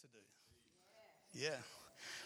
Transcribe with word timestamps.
to 0.00 0.06
do. 0.06 0.18
Yeah. 1.32 1.56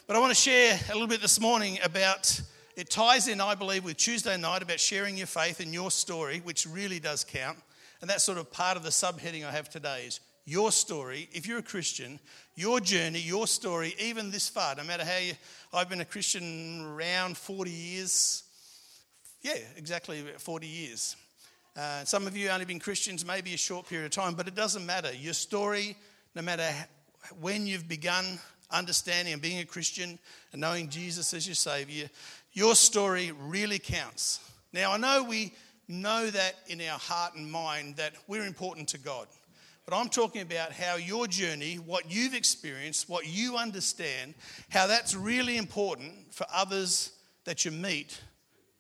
But 0.07 0.17
I 0.17 0.19
want 0.19 0.31
to 0.31 0.41
share 0.41 0.79
a 0.89 0.93
little 0.93 1.07
bit 1.07 1.21
this 1.21 1.41
morning 1.41 1.79
about 1.85 2.41
it 2.77 2.91
ties 2.91 3.29
in, 3.29 3.41
I 3.41 3.55
believe, 3.55 3.85
with 3.85 3.97
Tuesday 3.97 4.37
night 4.37 4.63
about 4.63 4.81
sharing 4.81 5.17
your 5.17 5.27
faith 5.27 5.61
and 5.61 5.73
your 5.73 5.91
story, 5.91 6.41
which 6.43 6.67
really 6.67 6.99
does 6.99 7.25
count. 7.25 7.59
And 8.01 8.09
that's 8.09 8.25
sort 8.25 8.39
of 8.39 8.51
part 8.51 8.77
of 8.77 8.83
the 8.83 8.89
subheading 8.89 9.47
I 9.47 9.51
have 9.53 9.69
today 9.69 10.05
is 10.07 10.21
your 10.47 10.73
story. 10.73 11.29
If 11.33 11.47
you're 11.47 11.59
a 11.59 11.63
Christian, 11.63 12.19
your 12.57 12.81
journey, 12.81 13.21
your 13.21 13.47
story, 13.47 13.95
even 14.01 14.31
this 14.31 14.49
far, 14.49 14.75
no 14.75 14.85
matter 14.85 15.05
how 15.05 15.19
you, 15.19 15.35
I've 15.73 15.89
been 15.89 16.01
a 16.01 16.07
Christian 16.07 16.85
around 16.87 17.37
40 17.37 17.71
years. 17.71 18.45
Yeah, 19.43 19.59
exactly 19.77 20.25
40 20.39 20.67
years. 20.67 21.17
Uh, 21.77 22.05
some 22.05 22.27
of 22.27 22.37
you 22.37 22.49
only 22.49 22.65
been 22.65 22.81
Christians 22.81 23.25
maybe 23.25 23.55
a 23.55 23.59
short 23.59 23.89
period 23.89 24.07
of 24.07 24.13
time, 24.13 24.35
but 24.35 24.49
it 24.49 24.55
doesn't 24.55 24.85
matter. 24.85 25.13
Your 25.13 25.35
story, 25.35 25.97
no 26.35 26.43
matter 26.43 26.69
when 27.41 27.67
you've 27.67 27.89
begun 27.89 28.39
understanding 28.71 29.33
and 29.33 29.43
being 29.43 29.61
a 29.61 29.65
Christian 29.65 30.19
and 30.53 30.61
knowing 30.61 30.89
Jesus 30.89 31.35
as 31.35 31.47
your 31.47 31.55
Savior, 31.55 32.09
your 32.53 32.75
story 32.75 33.33
really 33.33 33.79
counts. 33.79 34.41
Now, 34.73 34.93
I 34.93 34.97
know 34.97 35.25
we 35.25 35.53
know 35.89 36.31
that 36.31 36.55
in 36.69 36.81
our 36.81 36.99
heart 36.99 37.35
and 37.35 37.51
mind 37.51 37.97
that 37.97 38.13
we're 38.29 38.47
important 38.47 38.89
to 38.89 38.99
God. 38.99 39.27
But 39.87 39.97
I'm 39.97 40.09
talking 40.09 40.43
about 40.43 40.73
how 40.73 40.97
your 40.97 41.27
journey, 41.27 41.77
what 41.77 42.11
you've 42.11 42.35
experienced, 42.35 43.09
what 43.09 43.27
you 43.27 43.57
understand, 43.57 44.35
how 44.69 44.87
that's 44.87 45.17
really 45.17 45.57
important 45.57 46.33
for 46.33 46.47
others 46.53 47.11
that 47.45 47.65
you 47.65 47.73
meet 47.73 48.21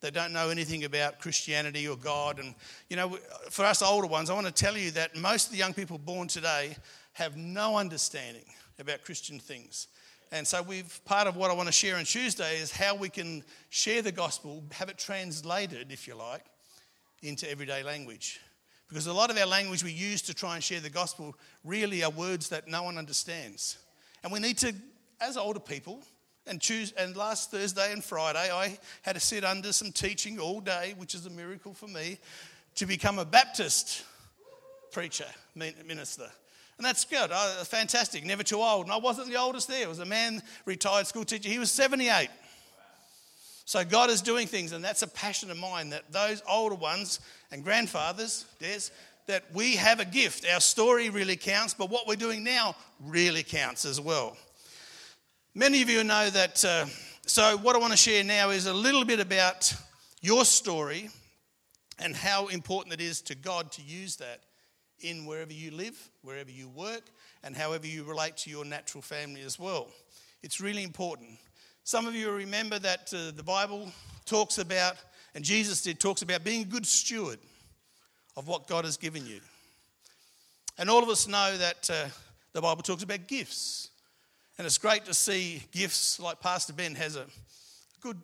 that 0.00 0.14
don't 0.14 0.32
know 0.32 0.48
anything 0.48 0.84
about 0.84 1.18
Christianity 1.18 1.86
or 1.86 1.96
God. 1.96 2.38
And, 2.38 2.54
you 2.88 2.96
know, 2.96 3.18
for 3.50 3.64
us 3.64 3.82
older 3.82 4.06
ones, 4.06 4.30
I 4.30 4.34
want 4.34 4.46
to 4.46 4.52
tell 4.52 4.76
you 4.76 4.92
that 4.92 5.16
most 5.16 5.46
of 5.46 5.52
the 5.52 5.58
young 5.58 5.74
people 5.74 5.98
born 5.98 6.28
today 6.28 6.76
have 7.20 7.36
no 7.36 7.76
understanding 7.76 8.44
about 8.78 9.04
Christian 9.04 9.38
things. 9.38 9.88
And 10.32 10.46
so 10.46 10.62
we've 10.62 11.00
part 11.04 11.26
of 11.26 11.36
what 11.36 11.50
I 11.50 11.54
want 11.54 11.68
to 11.68 11.72
share 11.72 11.96
on 11.96 12.04
Tuesday 12.04 12.58
is 12.58 12.72
how 12.72 12.94
we 12.94 13.10
can 13.10 13.44
share 13.68 14.00
the 14.00 14.10
gospel, 14.10 14.62
have 14.72 14.88
it 14.88 14.96
translated, 14.96 15.92
if 15.92 16.08
you 16.08 16.14
like, 16.14 16.44
into 17.22 17.50
everyday 17.50 17.82
language. 17.82 18.40
Because 18.88 19.06
a 19.06 19.12
lot 19.12 19.30
of 19.30 19.36
our 19.36 19.46
language 19.46 19.84
we 19.84 19.92
use 19.92 20.22
to 20.22 20.34
try 20.34 20.54
and 20.54 20.64
share 20.64 20.80
the 20.80 20.88
gospel 20.88 21.36
really 21.62 22.02
are 22.02 22.10
words 22.10 22.48
that 22.48 22.68
no 22.68 22.84
one 22.84 22.96
understands. 22.96 23.76
And 24.22 24.32
we 24.32 24.40
need 24.40 24.56
to, 24.58 24.74
as 25.20 25.36
older 25.36 25.60
people, 25.60 26.02
and 26.46 26.58
choose 26.58 26.92
and 26.92 27.16
last 27.16 27.50
Thursday 27.50 27.92
and 27.92 28.02
Friday 28.02 28.50
I 28.50 28.78
had 29.02 29.12
to 29.12 29.20
sit 29.20 29.44
under 29.44 29.72
some 29.74 29.92
teaching 29.92 30.38
all 30.38 30.60
day, 30.60 30.94
which 30.96 31.14
is 31.14 31.26
a 31.26 31.30
miracle 31.30 31.74
for 31.74 31.86
me, 31.86 32.18
to 32.76 32.86
become 32.86 33.18
a 33.18 33.26
Baptist 33.26 34.04
preacher, 34.90 35.26
minister. 35.54 36.30
And 36.80 36.86
that's 36.86 37.04
good. 37.04 37.28
Oh, 37.30 37.62
fantastic. 37.64 38.24
Never 38.24 38.42
too 38.42 38.56
old. 38.56 38.86
And 38.86 38.92
I 38.94 38.96
wasn't 38.96 39.28
the 39.28 39.36
oldest 39.36 39.68
there. 39.68 39.82
It 39.82 39.88
was 39.90 39.98
a 39.98 40.06
man, 40.06 40.42
retired 40.64 41.06
school 41.06 41.26
teacher. 41.26 41.50
He 41.50 41.58
was 41.58 41.70
78. 41.70 42.30
So 43.66 43.84
God 43.84 44.08
is 44.08 44.22
doing 44.22 44.46
things, 44.46 44.72
and 44.72 44.82
that's 44.82 45.02
a 45.02 45.06
passion 45.06 45.50
of 45.50 45.58
mine 45.58 45.90
that 45.90 46.10
those 46.10 46.42
older 46.48 46.76
ones 46.76 47.20
and 47.52 47.62
grandfathers, 47.62 48.46
Des, 48.60 48.88
that 49.26 49.44
we 49.52 49.76
have 49.76 50.00
a 50.00 50.06
gift. 50.06 50.46
Our 50.50 50.58
story 50.58 51.10
really 51.10 51.36
counts, 51.36 51.74
but 51.74 51.90
what 51.90 52.06
we're 52.08 52.16
doing 52.16 52.42
now 52.42 52.74
really 52.98 53.42
counts 53.42 53.84
as 53.84 54.00
well. 54.00 54.34
Many 55.54 55.82
of 55.82 55.90
you 55.90 56.02
know 56.02 56.30
that. 56.30 56.64
Uh, 56.64 56.86
so, 57.26 57.58
what 57.58 57.76
I 57.76 57.78
want 57.78 57.92
to 57.92 57.98
share 57.98 58.24
now 58.24 58.48
is 58.48 58.64
a 58.64 58.72
little 58.72 59.04
bit 59.04 59.20
about 59.20 59.70
your 60.22 60.46
story 60.46 61.10
and 61.98 62.16
how 62.16 62.46
important 62.46 62.94
it 62.94 63.02
is 63.02 63.20
to 63.20 63.34
God 63.34 63.70
to 63.72 63.82
use 63.82 64.16
that 64.16 64.40
in 65.02 65.26
wherever 65.26 65.52
you 65.52 65.70
live, 65.70 66.10
wherever 66.22 66.50
you 66.50 66.68
work, 66.68 67.02
and 67.42 67.56
however 67.56 67.86
you 67.86 68.04
relate 68.04 68.36
to 68.38 68.50
your 68.50 68.64
natural 68.64 69.02
family 69.02 69.40
as 69.42 69.58
well. 69.58 69.88
It's 70.42 70.60
really 70.60 70.82
important. 70.82 71.30
Some 71.84 72.06
of 72.06 72.14
you 72.14 72.30
remember 72.30 72.78
that 72.78 73.12
uh, 73.14 73.32
the 73.34 73.42
Bible 73.42 73.90
talks 74.24 74.58
about, 74.58 74.96
and 75.34 75.44
Jesus 75.44 75.82
did, 75.82 75.98
talks 75.98 76.22
about 76.22 76.44
being 76.44 76.62
a 76.62 76.66
good 76.66 76.86
steward 76.86 77.38
of 78.36 78.48
what 78.48 78.66
God 78.66 78.84
has 78.84 78.96
given 78.96 79.26
you. 79.26 79.40
And 80.78 80.88
all 80.88 81.02
of 81.02 81.08
us 81.08 81.26
know 81.26 81.56
that 81.56 81.90
uh, 81.92 82.06
the 82.52 82.60
Bible 82.60 82.82
talks 82.82 83.02
about 83.02 83.26
gifts. 83.26 83.90
And 84.56 84.66
it's 84.66 84.78
great 84.78 85.04
to 85.06 85.14
see 85.14 85.62
gifts 85.72 86.20
like 86.20 86.40
Pastor 86.40 86.72
Ben 86.72 86.94
has 86.94 87.16
a 87.16 87.26
good 88.00 88.18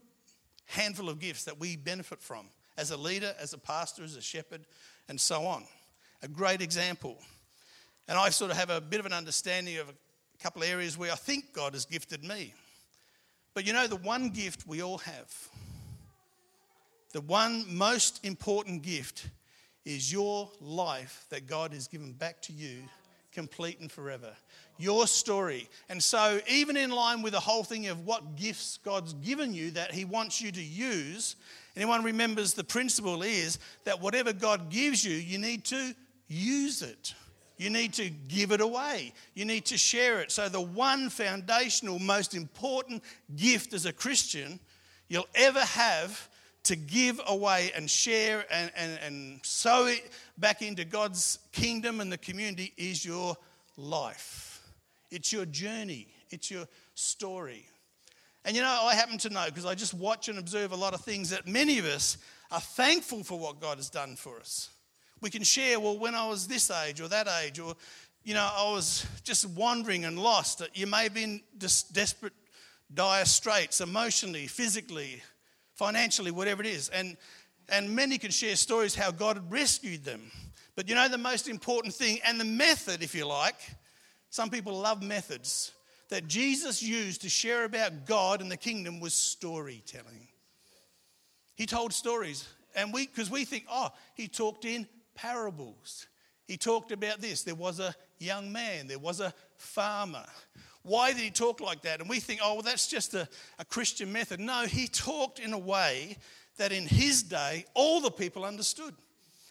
handful 0.66 1.08
of 1.08 1.18
gifts 1.18 1.44
that 1.44 1.58
we 1.58 1.76
benefit 1.76 2.20
from 2.20 2.46
as 2.76 2.90
a 2.90 2.96
leader, 2.96 3.34
as 3.40 3.52
a 3.52 3.58
pastor, 3.58 4.04
as 4.04 4.16
a 4.16 4.22
shepherd, 4.22 4.62
and 5.08 5.20
so 5.20 5.46
on 5.46 5.64
a 6.22 6.28
great 6.28 6.60
example. 6.60 7.18
And 8.08 8.18
I 8.18 8.30
sort 8.30 8.50
of 8.50 8.56
have 8.56 8.70
a 8.70 8.80
bit 8.80 9.00
of 9.00 9.06
an 9.06 9.12
understanding 9.12 9.78
of 9.78 9.88
a 9.88 9.94
couple 10.42 10.62
of 10.62 10.68
areas 10.68 10.96
where 10.96 11.10
I 11.10 11.16
think 11.16 11.52
God 11.52 11.74
has 11.74 11.84
gifted 11.84 12.22
me. 12.22 12.54
But 13.54 13.66
you 13.66 13.72
know, 13.72 13.86
the 13.86 13.96
one 13.96 14.28
gift 14.30 14.66
we 14.66 14.82
all 14.82 14.98
have, 14.98 15.48
the 17.12 17.22
one 17.22 17.64
most 17.68 18.24
important 18.24 18.82
gift 18.82 19.28
is 19.84 20.12
your 20.12 20.50
life 20.60 21.24
that 21.30 21.46
God 21.46 21.72
has 21.72 21.88
given 21.88 22.12
back 22.12 22.42
to 22.42 22.52
you, 22.52 22.82
complete 23.32 23.80
and 23.80 23.90
forever. 23.90 24.32
Your 24.78 25.06
story. 25.06 25.68
And 25.88 26.02
so, 26.02 26.38
even 26.50 26.76
in 26.76 26.90
line 26.90 27.22
with 27.22 27.32
the 27.32 27.40
whole 27.40 27.64
thing 27.64 27.86
of 27.86 28.04
what 28.04 28.36
gifts 28.36 28.78
God's 28.84 29.14
given 29.14 29.54
you 29.54 29.70
that 29.70 29.92
He 29.92 30.04
wants 30.04 30.42
you 30.42 30.52
to 30.52 30.62
use, 30.62 31.36
anyone 31.76 32.04
remembers 32.04 32.52
the 32.52 32.64
principle 32.64 33.22
is 33.22 33.58
that 33.84 34.02
whatever 34.02 34.34
God 34.34 34.68
gives 34.68 35.02
you, 35.02 35.16
you 35.16 35.38
need 35.38 35.64
to 35.66 35.94
use 36.28 36.82
it. 36.82 37.14
You 37.58 37.70
need 37.70 37.94
to 37.94 38.10
give 38.10 38.52
it 38.52 38.60
away. 38.60 39.12
You 39.34 39.44
need 39.44 39.64
to 39.66 39.78
share 39.78 40.20
it. 40.20 40.30
So, 40.30 40.48
the 40.48 40.60
one 40.60 41.08
foundational, 41.08 41.98
most 41.98 42.34
important 42.34 43.02
gift 43.34 43.72
as 43.72 43.86
a 43.86 43.92
Christian 43.92 44.60
you'll 45.08 45.28
ever 45.34 45.60
have 45.60 46.28
to 46.64 46.76
give 46.76 47.20
away 47.28 47.70
and 47.76 47.88
share 47.88 48.44
and, 48.50 48.72
and, 48.76 48.98
and 48.98 49.40
sow 49.44 49.86
it 49.86 50.10
back 50.36 50.62
into 50.62 50.84
God's 50.84 51.38
kingdom 51.52 52.00
and 52.00 52.10
the 52.10 52.18
community 52.18 52.72
is 52.76 53.04
your 53.04 53.36
life. 53.76 54.66
It's 55.10 55.32
your 55.32 55.46
journey, 55.46 56.08
it's 56.30 56.50
your 56.50 56.66
story. 56.94 57.66
And 58.44 58.54
you 58.54 58.62
know, 58.62 58.80
I 58.82 58.94
happen 58.94 59.18
to 59.18 59.30
know 59.30 59.44
because 59.46 59.64
I 59.64 59.74
just 59.74 59.94
watch 59.94 60.28
and 60.28 60.38
observe 60.38 60.72
a 60.72 60.76
lot 60.76 60.92
of 60.92 61.00
things 61.00 61.30
that 61.30 61.46
many 61.46 61.78
of 61.78 61.84
us 61.84 62.18
are 62.50 62.60
thankful 62.60 63.22
for 63.22 63.38
what 63.38 63.60
God 63.60 63.76
has 63.78 63.88
done 63.88 64.16
for 64.16 64.38
us. 64.38 64.70
We 65.20 65.30
can 65.30 65.42
share, 65.42 65.80
well, 65.80 65.98
when 65.98 66.14
I 66.14 66.28
was 66.28 66.46
this 66.46 66.70
age 66.70 67.00
or 67.00 67.08
that 67.08 67.26
age, 67.42 67.58
or, 67.58 67.74
you 68.22 68.34
know, 68.34 68.48
I 68.54 68.70
was 68.72 69.06
just 69.24 69.48
wandering 69.50 70.04
and 70.04 70.18
lost. 70.18 70.62
You 70.74 70.86
may 70.86 71.04
have 71.04 71.14
been 71.14 71.40
just 71.58 71.92
desperate, 71.92 72.34
dire 72.92 73.24
straits 73.24 73.80
emotionally, 73.80 74.46
physically, 74.46 75.22
financially, 75.74 76.30
whatever 76.30 76.62
it 76.62 76.68
is. 76.68 76.88
And, 76.90 77.16
and 77.68 77.94
many 77.94 78.18
can 78.18 78.30
share 78.30 78.56
stories 78.56 78.94
how 78.94 79.10
God 79.10 79.50
rescued 79.50 80.04
them. 80.04 80.30
But 80.74 80.88
you 80.88 80.94
know, 80.94 81.08
the 81.08 81.18
most 81.18 81.48
important 81.48 81.94
thing, 81.94 82.20
and 82.26 82.38
the 82.38 82.44
method, 82.44 83.02
if 83.02 83.14
you 83.14 83.26
like, 83.26 83.58
some 84.28 84.50
people 84.50 84.78
love 84.78 85.02
methods, 85.02 85.72
that 86.10 86.28
Jesus 86.28 86.82
used 86.82 87.22
to 87.22 87.28
share 87.28 87.64
about 87.64 88.06
God 88.06 88.40
and 88.40 88.50
the 88.50 88.56
kingdom 88.56 89.00
was 89.00 89.14
storytelling. 89.14 90.28
He 91.56 91.66
told 91.66 91.92
stories. 91.92 92.46
And 92.76 92.92
we, 92.92 93.06
because 93.06 93.30
we 93.30 93.44
think, 93.44 93.64
oh, 93.70 93.90
he 94.14 94.28
talked 94.28 94.66
in 94.66 94.86
parables. 95.16 96.06
He 96.46 96.56
talked 96.56 96.92
about 96.92 97.20
this. 97.20 97.42
There 97.42 97.56
was 97.56 97.80
a 97.80 97.94
young 98.18 98.52
man, 98.52 98.86
there 98.86 98.98
was 98.98 99.20
a 99.20 99.34
farmer. 99.56 100.24
Why 100.82 101.12
did 101.12 101.20
he 101.22 101.30
talk 101.30 101.60
like 101.60 101.82
that? 101.82 102.00
And 102.00 102.08
we 102.08 102.20
think, 102.20 102.40
oh, 102.42 102.54
well, 102.54 102.62
that's 102.62 102.86
just 102.86 103.14
a, 103.14 103.28
a 103.58 103.64
Christian 103.64 104.12
method. 104.12 104.38
No, 104.38 104.66
he 104.66 104.86
talked 104.86 105.40
in 105.40 105.52
a 105.52 105.58
way 105.58 106.16
that 106.58 106.70
in 106.70 106.86
his 106.86 107.24
day 107.24 107.64
all 107.74 108.00
the 108.00 108.10
people 108.10 108.44
understood. 108.44 108.94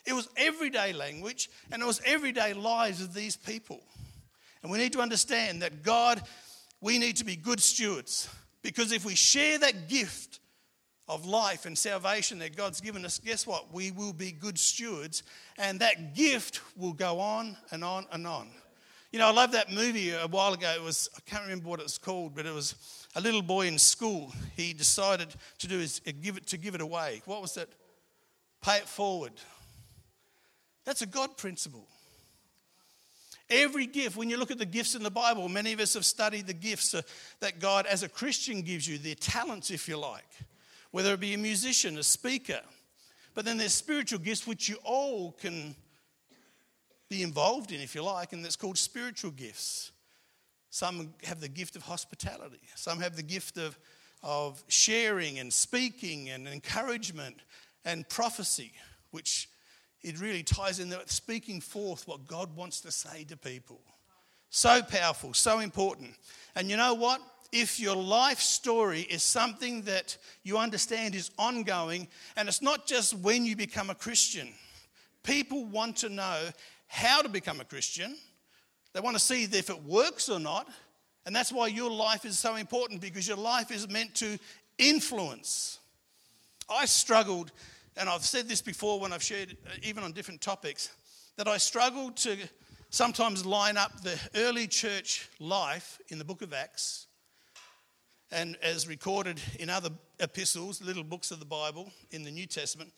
It 0.05 0.13
was 0.13 0.29
everyday 0.37 0.93
language 0.93 1.49
and 1.71 1.81
it 1.81 1.85
was 1.85 2.01
everyday 2.05 2.53
lives 2.53 3.01
of 3.01 3.13
these 3.13 3.35
people. 3.35 3.81
And 4.63 4.71
we 4.71 4.77
need 4.77 4.93
to 4.93 5.01
understand 5.01 5.61
that 5.61 5.83
God, 5.83 6.21
we 6.79 6.99
need 6.99 7.17
to 7.17 7.25
be 7.25 7.35
good 7.35 7.59
stewards 7.59 8.29
because 8.61 8.91
if 8.93 9.03
we 9.03 9.15
share 9.15 9.59
that 9.59 9.89
gift 9.89 10.39
of 11.07 11.25
life 11.25 11.65
and 11.65 11.77
salvation 11.77 12.39
that 12.39 12.55
God's 12.55 12.81
given 12.81 13.05
us, 13.05 13.19
guess 13.19 13.45
what? 13.45 13.73
We 13.73 13.91
will 13.91 14.13
be 14.13 14.31
good 14.31 14.57
stewards, 14.57 15.23
and 15.57 15.79
that 15.79 16.15
gift 16.15 16.61
will 16.75 16.93
go 16.93 17.19
on 17.19 17.55
and 17.71 17.83
on 17.83 18.07
and 18.11 18.25
on. 18.25 18.47
You 19.11 19.19
know, 19.19 19.27
I 19.27 19.31
love 19.31 19.51
that 19.51 19.71
movie 19.71 20.11
a 20.11 20.27
while 20.27 20.53
ago. 20.53 20.73
It 20.75 20.81
was, 20.81 21.09
I 21.15 21.19
can't 21.29 21.43
remember 21.43 21.69
what 21.69 21.79
it 21.79 21.83
was 21.83 21.97
called, 21.97 22.35
but 22.35 22.45
it 22.45 22.53
was 22.53 22.75
a 23.15 23.21
little 23.21 23.43
boy 23.43 23.67
in 23.67 23.77
school. 23.77 24.33
He 24.57 24.73
decided 24.73 25.33
to 25.59 25.67
do 25.67 25.79
is 25.79 26.01
give 26.21 26.37
it 26.37 26.47
to 26.47 26.57
give 26.57 26.75
it 26.75 26.81
away. 26.81 27.21
What 27.25 27.41
was 27.41 27.53
that? 27.53 27.69
Pay 28.61 28.77
it 28.77 28.89
forward. 28.89 29.31
That's 30.85 31.01
a 31.01 31.05
God 31.05 31.37
principle. 31.37 31.87
Every 33.47 33.85
gift, 33.85 34.17
when 34.17 34.31
you 34.31 34.37
look 34.37 34.49
at 34.49 34.57
the 34.57 34.65
gifts 34.65 34.95
in 34.95 35.03
the 35.03 35.11
Bible, 35.11 35.47
many 35.49 35.71
of 35.71 35.79
us 35.79 35.93
have 35.93 36.03
studied 36.03 36.47
the 36.47 36.53
gifts 36.53 36.95
that 37.39 37.59
God, 37.59 37.85
as 37.85 38.01
a 38.01 38.09
Christian, 38.09 38.63
gives 38.63 38.87
you, 38.87 38.97
the 38.97 39.13
talents, 39.13 39.69
if 39.69 39.87
you 39.87 39.97
like 39.97 40.25
whether 40.95 41.13
it 41.13 41.19
be 41.19 41.33
a 41.33 41.37
musician, 41.37 41.97
a 41.97 42.03
speaker. 42.03 42.61
But 43.33 43.43
then 43.43 43.57
there's 43.57 43.73
spiritual 43.73 44.19
gifts 44.19 44.47
which 44.47 44.69
you 44.69 44.77
all 44.85 45.33
can 45.33 45.75
be 47.09 47.21
involved 47.21 47.73
in, 47.73 47.81
if 47.81 47.95
you 47.95 48.01
like, 48.01 48.31
and 48.31 48.45
that's 48.45 48.55
called 48.55 48.77
spiritual 48.77 49.31
gifts. 49.31 49.91
Some 50.69 51.13
have 51.25 51.41
the 51.41 51.49
gift 51.49 51.75
of 51.75 51.81
hospitality. 51.81 52.61
Some 52.75 53.01
have 53.01 53.17
the 53.17 53.23
gift 53.23 53.57
of, 53.57 53.77
of 54.23 54.63
sharing 54.69 55.37
and 55.39 55.51
speaking 55.51 56.29
and 56.29 56.47
encouragement 56.47 57.35
and 57.83 58.07
prophecy, 58.07 58.71
which 59.11 59.49
it 60.01 60.21
really 60.21 60.43
ties 60.43 60.79
in 60.79 60.87
there, 60.87 61.01
speaking 61.07 61.59
forth 61.59 62.07
what 62.07 62.25
God 62.25 62.55
wants 62.55 62.79
to 62.79 62.91
say 62.91 63.25
to 63.25 63.35
people. 63.35 63.81
So 64.49 64.81
powerful, 64.81 65.33
so 65.33 65.59
important. 65.59 66.13
And 66.55 66.69
you 66.69 66.77
know 66.77 66.93
what? 66.93 67.19
If 67.51 67.79
your 67.79 67.95
life 67.95 68.39
story 68.39 69.01
is 69.01 69.23
something 69.23 69.83
that 69.83 70.17
you 70.43 70.57
understand 70.57 71.15
is 71.15 71.31
ongoing, 71.37 72.07
and 72.35 72.47
it's 72.47 72.61
not 72.61 72.85
just 72.85 73.13
when 73.13 73.45
you 73.45 73.55
become 73.55 73.89
a 73.89 73.95
Christian, 73.95 74.49
people 75.23 75.65
want 75.65 75.97
to 75.97 76.09
know 76.09 76.49
how 76.87 77.21
to 77.21 77.29
become 77.29 77.59
a 77.59 77.65
Christian. 77.65 78.15
They 78.93 78.99
want 78.99 79.15
to 79.15 79.23
see 79.23 79.43
if 79.43 79.69
it 79.69 79.83
works 79.83 80.29
or 80.29 80.39
not. 80.39 80.69
And 81.25 81.35
that's 81.35 81.51
why 81.51 81.67
your 81.67 81.89
life 81.89 82.23
is 82.25 82.37
so 82.37 82.55
important 82.55 83.01
because 83.01 83.27
your 83.27 83.37
life 83.37 83.71
is 83.71 83.89
meant 83.89 84.15
to 84.15 84.37
influence. 84.77 85.79
I 86.69 86.85
struggled 86.85 87.51
and 87.97 88.09
I've 88.09 88.25
said 88.25 88.47
this 88.47 88.61
before 88.61 88.99
when 88.99 89.13
I've 89.13 89.23
shared, 89.23 89.55
uh, 89.65 89.69
even 89.81 90.03
on 90.03 90.11
different 90.11 90.41
topics, 90.41 90.89
that 91.37 91.47
I 91.47 91.57
struggled 91.57 92.17
to 92.17 92.37
sometimes 92.89 93.45
line 93.45 93.77
up 93.77 94.01
the 94.01 94.19
early 94.35 94.67
church 94.67 95.29
life 95.39 95.99
in 96.09 96.17
the 96.17 96.25
book 96.25 96.41
of 96.41 96.53
Acts 96.53 97.07
and 98.31 98.57
as 98.61 98.87
recorded 98.87 99.39
in 99.59 99.69
other 99.69 99.89
epistles, 100.19 100.81
little 100.81 101.03
books 101.03 101.31
of 101.31 101.39
the 101.39 101.45
Bible 101.45 101.91
in 102.11 102.23
the 102.23 102.31
New 102.31 102.45
Testament. 102.45 102.91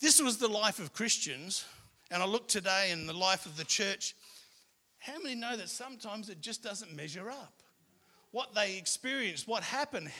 This 0.00 0.20
was 0.20 0.38
the 0.38 0.48
life 0.48 0.78
of 0.78 0.92
Christians, 0.92 1.64
and 2.10 2.22
I 2.22 2.26
look 2.26 2.48
today 2.48 2.90
in 2.90 3.06
the 3.06 3.12
life 3.12 3.46
of 3.46 3.56
the 3.56 3.64
church. 3.64 4.14
How 4.98 5.18
many 5.22 5.34
know 5.34 5.56
that 5.56 5.68
sometimes 5.68 6.28
it 6.28 6.40
just 6.40 6.62
doesn't 6.62 6.94
measure 6.94 7.30
up? 7.30 7.62
What 8.32 8.54
they 8.54 8.76
experienced, 8.76 9.48
what 9.48 9.62
happened, 9.62 10.10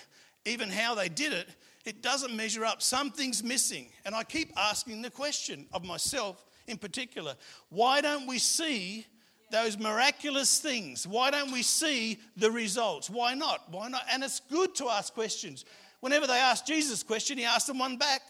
even 0.44 0.68
how 0.68 0.94
they 0.94 1.08
did 1.08 1.32
it, 1.32 1.48
it 1.84 2.02
doesn't 2.02 2.34
measure 2.34 2.64
up. 2.64 2.82
Something's 2.82 3.42
missing. 3.42 3.88
And 4.04 4.14
I 4.14 4.24
keep 4.24 4.52
asking 4.56 5.02
the 5.02 5.10
question 5.10 5.66
of 5.72 5.84
myself 5.84 6.44
in 6.66 6.78
particular 6.78 7.34
why 7.68 8.00
don't 8.00 8.26
we 8.26 8.38
see 8.38 9.06
those 9.50 9.78
miraculous 9.78 10.60
things? 10.60 11.06
Why 11.06 11.30
don't 11.30 11.52
we 11.52 11.62
see 11.62 12.18
the 12.36 12.50
results? 12.50 13.10
Why 13.10 13.34
not? 13.34 13.70
Why 13.70 13.88
not? 13.88 14.02
And 14.12 14.22
it's 14.22 14.40
good 14.40 14.74
to 14.76 14.88
ask 14.88 15.12
questions. 15.12 15.64
Whenever 16.00 16.26
they 16.26 16.38
ask 16.38 16.64
Jesus 16.64 17.02
a 17.02 17.04
question, 17.04 17.38
he 17.38 17.44
asks 17.44 17.66
them 17.66 17.78
one 17.78 17.96
back. 17.96 18.22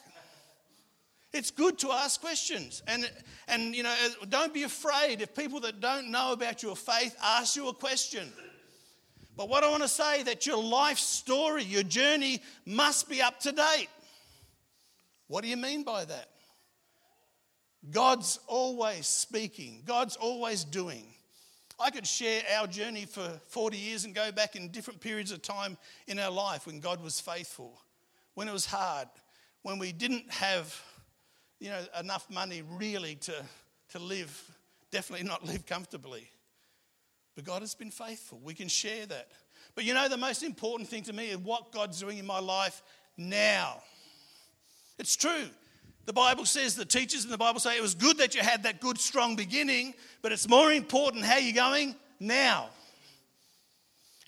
It's 1.32 1.50
good 1.50 1.78
to 1.78 1.92
ask 1.92 2.20
questions. 2.20 2.82
And, 2.88 3.08
and 3.46 3.74
you 3.74 3.84
know, 3.84 3.94
don't 4.28 4.52
be 4.52 4.64
afraid 4.64 5.20
if 5.20 5.34
people 5.34 5.60
that 5.60 5.80
don't 5.80 6.10
know 6.10 6.32
about 6.32 6.62
your 6.62 6.74
faith 6.74 7.16
ask 7.22 7.54
you 7.54 7.68
a 7.68 7.74
question. 7.74 8.28
But 9.36 9.48
what 9.48 9.62
I 9.62 9.70
want 9.70 9.82
to 9.82 9.88
say 9.88 10.24
that 10.24 10.46
your 10.46 10.62
life 10.62 10.98
story, 10.98 11.62
your 11.62 11.84
journey 11.84 12.42
must 12.66 13.08
be 13.08 13.22
up 13.22 13.38
to 13.40 13.52
date. 13.52 13.88
What 15.28 15.42
do 15.42 15.48
you 15.48 15.56
mean 15.56 15.84
by 15.84 16.04
that? 16.04 16.28
God's 17.88 18.38
always 18.46 19.06
speaking. 19.06 19.82
God's 19.86 20.16
always 20.16 20.64
doing. 20.64 21.06
I 21.78 21.90
could 21.90 22.06
share 22.06 22.42
our 22.58 22.66
journey 22.66 23.06
for 23.06 23.40
40 23.46 23.78
years 23.78 24.04
and 24.04 24.14
go 24.14 24.30
back 24.30 24.54
in 24.54 24.68
different 24.68 25.00
periods 25.00 25.32
of 25.32 25.40
time 25.40 25.78
in 26.06 26.18
our 26.18 26.30
life 26.30 26.66
when 26.66 26.80
God 26.80 27.02
was 27.02 27.20
faithful, 27.20 27.80
when 28.34 28.48
it 28.48 28.52
was 28.52 28.66
hard, 28.66 29.08
when 29.62 29.78
we 29.78 29.92
didn't 29.92 30.30
have 30.30 30.78
you 31.58 31.70
know, 31.70 31.80
enough 31.98 32.28
money 32.30 32.62
really 32.70 33.14
to, 33.16 33.34
to 33.92 33.98
live, 33.98 34.42
definitely 34.90 35.26
not 35.26 35.44
live 35.46 35.64
comfortably. 35.64 36.30
But 37.34 37.44
God 37.44 37.62
has 37.62 37.74
been 37.74 37.90
faithful. 37.90 38.40
We 38.42 38.54
can 38.54 38.68
share 38.68 39.06
that. 39.06 39.28
But 39.74 39.84
you 39.84 39.94
know, 39.94 40.08
the 40.08 40.16
most 40.18 40.42
important 40.42 40.88
thing 40.88 41.02
to 41.04 41.12
me 41.12 41.30
is 41.30 41.38
what 41.38 41.72
God's 41.72 42.00
doing 42.00 42.18
in 42.18 42.26
my 42.26 42.40
life 42.40 42.82
now. 43.16 43.82
It's 44.98 45.16
true. 45.16 45.48
The 46.06 46.12
Bible 46.12 46.44
says, 46.44 46.74
the 46.74 46.84
teachers 46.84 47.24
in 47.24 47.30
the 47.30 47.38
Bible 47.38 47.60
say 47.60 47.76
it 47.76 47.82
was 47.82 47.94
good 47.94 48.18
that 48.18 48.34
you 48.34 48.40
had 48.40 48.64
that 48.64 48.80
good, 48.80 48.98
strong 48.98 49.36
beginning, 49.36 49.94
but 50.22 50.32
it's 50.32 50.48
more 50.48 50.72
important 50.72 51.24
how 51.24 51.38
you're 51.38 51.54
going 51.54 51.94
now. 52.18 52.70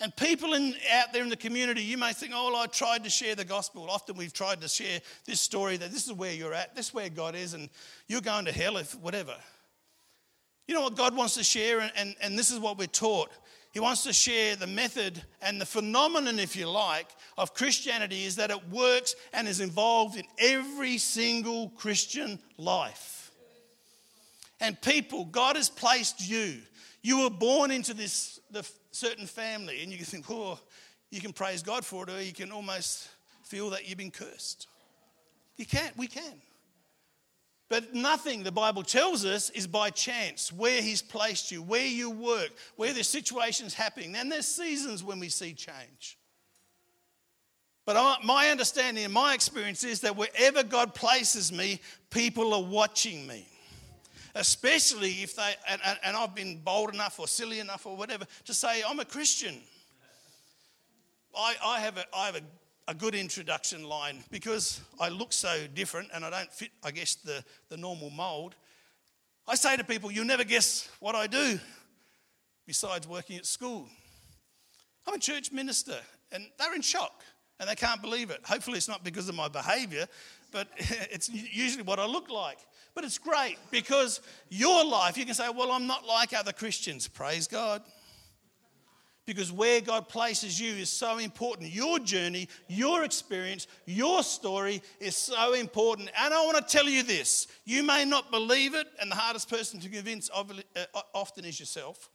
And 0.00 0.14
people 0.16 0.54
in, 0.54 0.74
out 0.92 1.12
there 1.12 1.22
in 1.22 1.28
the 1.28 1.36
community, 1.36 1.82
you 1.82 1.96
may 1.96 2.12
think, 2.12 2.32
oh, 2.34 2.50
well, 2.50 2.60
I 2.60 2.66
tried 2.66 3.04
to 3.04 3.10
share 3.10 3.36
the 3.36 3.44
gospel. 3.44 3.88
Often 3.88 4.16
we've 4.16 4.32
tried 4.32 4.60
to 4.60 4.68
share 4.68 5.00
this 5.26 5.40
story 5.40 5.76
that 5.76 5.92
this 5.92 6.06
is 6.06 6.12
where 6.12 6.32
you're 6.32 6.54
at, 6.54 6.74
this 6.74 6.88
is 6.88 6.94
where 6.94 7.08
God 7.08 7.36
is, 7.36 7.54
and 7.54 7.68
you're 8.08 8.20
going 8.20 8.44
to 8.46 8.52
hell 8.52 8.78
if 8.78 8.94
whatever. 8.96 9.34
You 10.66 10.74
know 10.74 10.82
what 10.82 10.96
God 10.96 11.14
wants 11.14 11.34
to 11.34 11.44
share, 11.44 11.80
and, 11.80 11.92
and, 11.96 12.16
and 12.20 12.38
this 12.38 12.50
is 12.50 12.58
what 12.58 12.78
we're 12.78 12.86
taught. 12.86 13.30
He 13.72 13.80
wants 13.80 14.02
to 14.04 14.12
share 14.12 14.54
the 14.54 14.66
method 14.66 15.22
and 15.40 15.58
the 15.58 15.66
phenomenon, 15.66 16.38
if 16.38 16.54
you 16.56 16.68
like, 16.68 17.08
of 17.38 17.54
Christianity 17.54 18.24
is 18.24 18.36
that 18.36 18.50
it 18.50 18.68
works 18.68 19.16
and 19.32 19.48
is 19.48 19.60
involved 19.60 20.16
in 20.16 20.24
every 20.38 20.98
single 20.98 21.70
Christian 21.70 22.38
life. 22.58 23.30
And 24.60 24.80
people, 24.80 25.24
God 25.24 25.56
has 25.56 25.70
placed 25.70 26.28
you. 26.28 26.58
You 27.00 27.22
were 27.22 27.30
born 27.30 27.70
into 27.70 27.94
this 27.94 28.38
the 28.50 28.68
certain 28.90 29.26
family, 29.26 29.82
and 29.82 29.90
you 29.90 29.96
can 29.96 30.06
think, 30.06 30.30
oh, 30.30 30.60
you 31.10 31.20
can 31.20 31.32
praise 31.32 31.62
God 31.62 31.84
for 31.84 32.04
it, 32.04 32.10
or 32.10 32.22
you 32.22 32.34
can 32.34 32.52
almost 32.52 33.08
feel 33.42 33.70
that 33.70 33.88
you've 33.88 33.98
been 33.98 34.10
cursed. 34.10 34.68
You 35.56 35.64
can't, 35.64 35.96
we 35.96 36.06
can. 36.06 36.34
But 37.72 37.94
nothing, 37.94 38.42
the 38.42 38.52
Bible 38.52 38.82
tells 38.82 39.24
us, 39.24 39.48
is 39.48 39.66
by 39.66 39.88
chance 39.88 40.52
where 40.52 40.82
He's 40.82 41.00
placed 41.00 41.50
you, 41.50 41.62
where 41.62 41.86
you 41.86 42.10
work, 42.10 42.50
where 42.76 42.92
the 42.92 43.02
situation's 43.02 43.72
happening. 43.72 44.14
And 44.14 44.30
there's 44.30 44.46
seasons 44.46 45.02
when 45.02 45.18
we 45.18 45.30
see 45.30 45.54
change. 45.54 46.18
But 47.86 48.22
my 48.24 48.50
understanding 48.50 49.04
and 49.04 49.12
my 49.14 49.32
experience 49.32 49.84
is 49.84 50.00
that 50.00 50.18
wherever 50.18 50.62
God 50.62 50.94
places 50.94 51.50
me, 51.50 51.80
people 52.10 52.52
are 52.52 52.62
watching 52.62 53.26
me. 53.26 53.48
Especially 54.34 55.22
if 55.22 55.34
they, 55.34 55.54
and, 55.66 55.80
and 56.04 56.14
I've 56.14 56.34
been 56.34 56.58
bold 56.58 56.92
enough 56.92 57.18
or 57.18 57.26
silly 57.26 57.58
enough 57.58 57.86
or 57.86 57.96
whatever 57.96 58.26
to 58.44 58.52
say, 58.52 58.82
I'm 58.86 59.00
a 59.00 59.06
Christian. 59.06 59.58
I, 61.34 61.54
I 61.64 61.80
have, 61.80 61.96
a, 61.96 62.04
I 62.14 62.26
have 62.26 62.36
a 62.36 62.42
a 62.88 62.94
good 62.94 63.14
introduction 63.14 63.84
line 63.84 64.24
because 64.30 64.80
I 65.00 65.08
look 65.08 65.32
so 65.32 65.66
different 65.72 66.08
and 66.14 66.24
I 66.24 66.30
don't 66.30 66.52
fit, 66.52 66.70
I 66.82 66.90
guess, 66.90 67.14
the, 67.14 67.44
the 67.68 67.76
normal 67.76 68.10
mold. 68.10 68.54
I 69.46 69.54
say 69.54 69.76
to 69.76 69.84
people, 69.84 70.10
You'll 70.10 70.24
never 70.24 70.44
guess 70.44 70.88
what 71.00 71.14
I 71.14 71.26
do 71.26 71.58
besides 72.66 73.06
working 73.06 73.36
at 73.36 73.46
school. 73.46 73.88
I'm 75.06 75.14
a 75.14 75.18
church 75.18 75.50
minister, 75.50 75.96
and 76.30 76.44
they're 76.58 76.74
in 76.74 76.82
shock 76.82 77.24
and 77.58 77.68
they 77.68 77.74
can't 77.74 78.00
believe 78.00 78.30
it. 78.30 78.40
Hopefully, 78.44 78.76
it's 78.76 78.88
not 78.88 79.04
because 79.04 79.28
of 79.28 79.34
my 79.34 79.48
behavior, 79.48 80.06
but 80.50 80.68
it's 80.76 81.28
usually 81.28 81.82
what 81.82 81.98
I 81.98 82.06
look 82.06 82.30
like. 82.30 82.58
But 82.94 83.04
it's 83.04 83.18
great 83.18 83.56
because 83.70 84.20
your 84.48 84.84
life, 84.84 85.16
you 85.16 85.24
can 85.24 85.34
say, 85.34 85.48
Well, 85.54 85.72
I'm 85.72 85.86
not 85.86 86.06
like 86.06 86.32
other 86.32 86.52
Christians. 86.52 87.08
Praise 87.08 87.46
God 87.46 87.82
because 89.24 89.52
where 89.52 89.80
God 89.80 90.08
places 90.08 90.60
you 90.60 90.74
is 90.74 90.88
so 90.88 91.18
important. 91.18 91.70
Your 91.70 91.98
journey, 91.98 92.48
your 92.68 93.04
experience, 93.04 93.66
your 93.86 94.22
story 94.22 94.82
is 95.00 95.16
so 95.16 95.54
important. 95.54 96.10
And 96.20 96.34
I 96.34 96.44
want 96.44 96.56
to 96.56 96.76
tell 96.76 96.88
you 96.88 97.02
this 97.02 97.46
you 97.64 97.82
may 97.82 98.04
not 98.04 98.30
believe 98.30 98.74
it, 98.74 98.88
and 99.00 99.10
the 99.10 99.16
hardest 99.16 99.48
person 99.48 99.80
to 99.80 99.88
convince 99.88 100.30
uh, 100.30 100.44
often 101.14 101.44
is 101.44 101.60
yourself 101.60 102.10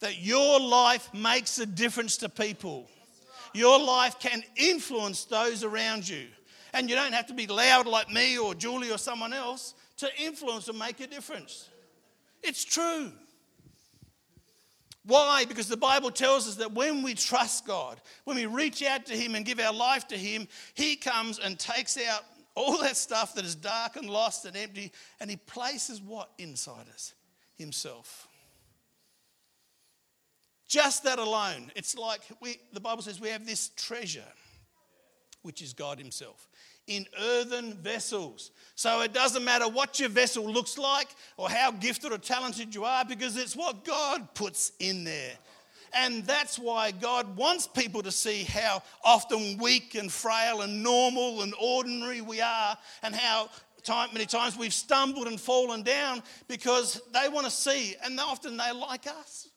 that 0.00 0.20
your 0.20 0.60
life 0.60 1.12
makes 1.12 1.58
a 1.58 1.66
difference 1.66 2.16
to 2.18 2.28
people. 2.28 2.88
Your 3.52 3.78
life 3.80 4.18
can 4.20 4.42
influence 4.56 5.24
those 5.24 5.64
around 5.64 6.08
you. 6.08 6.26
And 6.72 6.88
you 6.88 6.96
don't 6.96 7.14
have 7.14 7.26
to 7.28 7.34
be 7.34 7.46
loud 7.46 7.86
like 7.86 8.10
me 8.10 8.38
or 8.38 8.54
Julie 8.54 8.92
or 8.92 8.98
someone 8.98 9.32
else 9.32 9.74
to 9.98 10.08
influence 10.22 10.68
and 10.68 10.78
make 10.78 11.00
a 11.00 11.06
difference. 11.06 11.68
It's 12.42 12.64
true. 12.64 13.10
Why? 15.08 15.46
Because 15.46 15.68
the 15.68 15.76
Bible 15.78 16.10
tells 16.10 16.46
us 16.46 16.56
that 16.56 16.72
when 16.72 17.02
we 17.02 17.14
trust 17.14 17.66
God, 17.66 17.98
when 18.24 18.36
we 18.36 18.44
reach 18.44 18.82
out 18.82 19.06
to 19.06 19.14
Him 19.14 19.34
and 19.34 19.44
give 19.44 19.58
our 19.58 19.72
life 19.72 20.06
to 20.08 20.18
Him, 20.18 20.46
He 20.74 20.96
comes 20.96 21.38
and 21.38 21.58
takes 21.58 21.96
out 21.96 22.24
all 22.54 22.76
that 22.82 22.94
stuff 22.94 23.34
that 23.34 23.46
is 23.46 23.54
dark 23.54 23.96
and 23.96 24.10
lost 24.10 24.44
and 24.44 24.54
empty, 24.54 24.92
and 25.18 25.30
He 25.30 25.36
places 25.36 26.02
what 26.02 26.28
inside 26.36 26.90
us? 26.92 27.14
Himself. 27.56 28.28
Just 30.68 31.04
that 31.04 31.18
alone, 31.18 31.72
it's 31.74 31.96
like 31.96 32.20
we, 32.42 32.58
the 32.74 32.80
Bible 32.80 33.00
says 33.00 33.18
we 33.18 33.30
have 33.30 33.46
this 33.46 33.70
treasure, 33.76 34.20
which 35.40 35.62
is 35.62 35.72
God 35.72 35.98
Himself 35.98 36.46
in 36.88 37.06
earthen 37.20 37.74
vessels. 37.74 38.50
So 38.74 39.02
it 39.02 39.12
doesn't 39.12 39.44
matter 39.44 39.68
what 39.68 40.00
your 40.00 40.08
vessel 40.08 40.44
looks 40.44 40.78
like 40.78 41.08
or 41.36 41.48
how 41.48 41.70
gifted 41.70 42.12
or 42.12 42.18
talented 42.18 42.74
you 42.74 42.84
are, 42.84 43.04
because 43.04 43.36
it's 43.36 43.54
what 43.54 43.84
God 43.84 44.34
puts 44.34 44.72
in 44.80 45.04
there. 45.04 45.32
And 45.94 46.24
that's 46.24 46.58
why 46.58 46.90
God 46.90 47.36
wants 47.36 47.66
people 47.66 48.02
to 48.02 48.12
see 48.12 48.44
how 48.44 48.82
often 49.02 49.56
weak 49.58 49.94
and 49.94 50.12
frail 50.12 50.60
and 50.60 50.82
normal 50.82 51.42
and 51.42 51.54
ordinary 51.60 52.20
we 52.20 52.40
are, 52.40 52.76
and 53.02 53.14
how 53.14 53.48
time, 53.82 54.10
many 54.12 54.26
times 54.26 54.56
we've 54.58 54.74
stumbled 54.74 55.28
and 55.28 55.40
fallen 55.40 55.82
down 55.82 56.22
because 56.46 57.00
they 57.14 57.28
want 57.28 57.46
to 57.46 57.50
see, 57.50 57.94
and 58.04 58.20
often 58.20 58.56
they 58.56 58.70
like 58.72 59.06
us. 59.06 59.48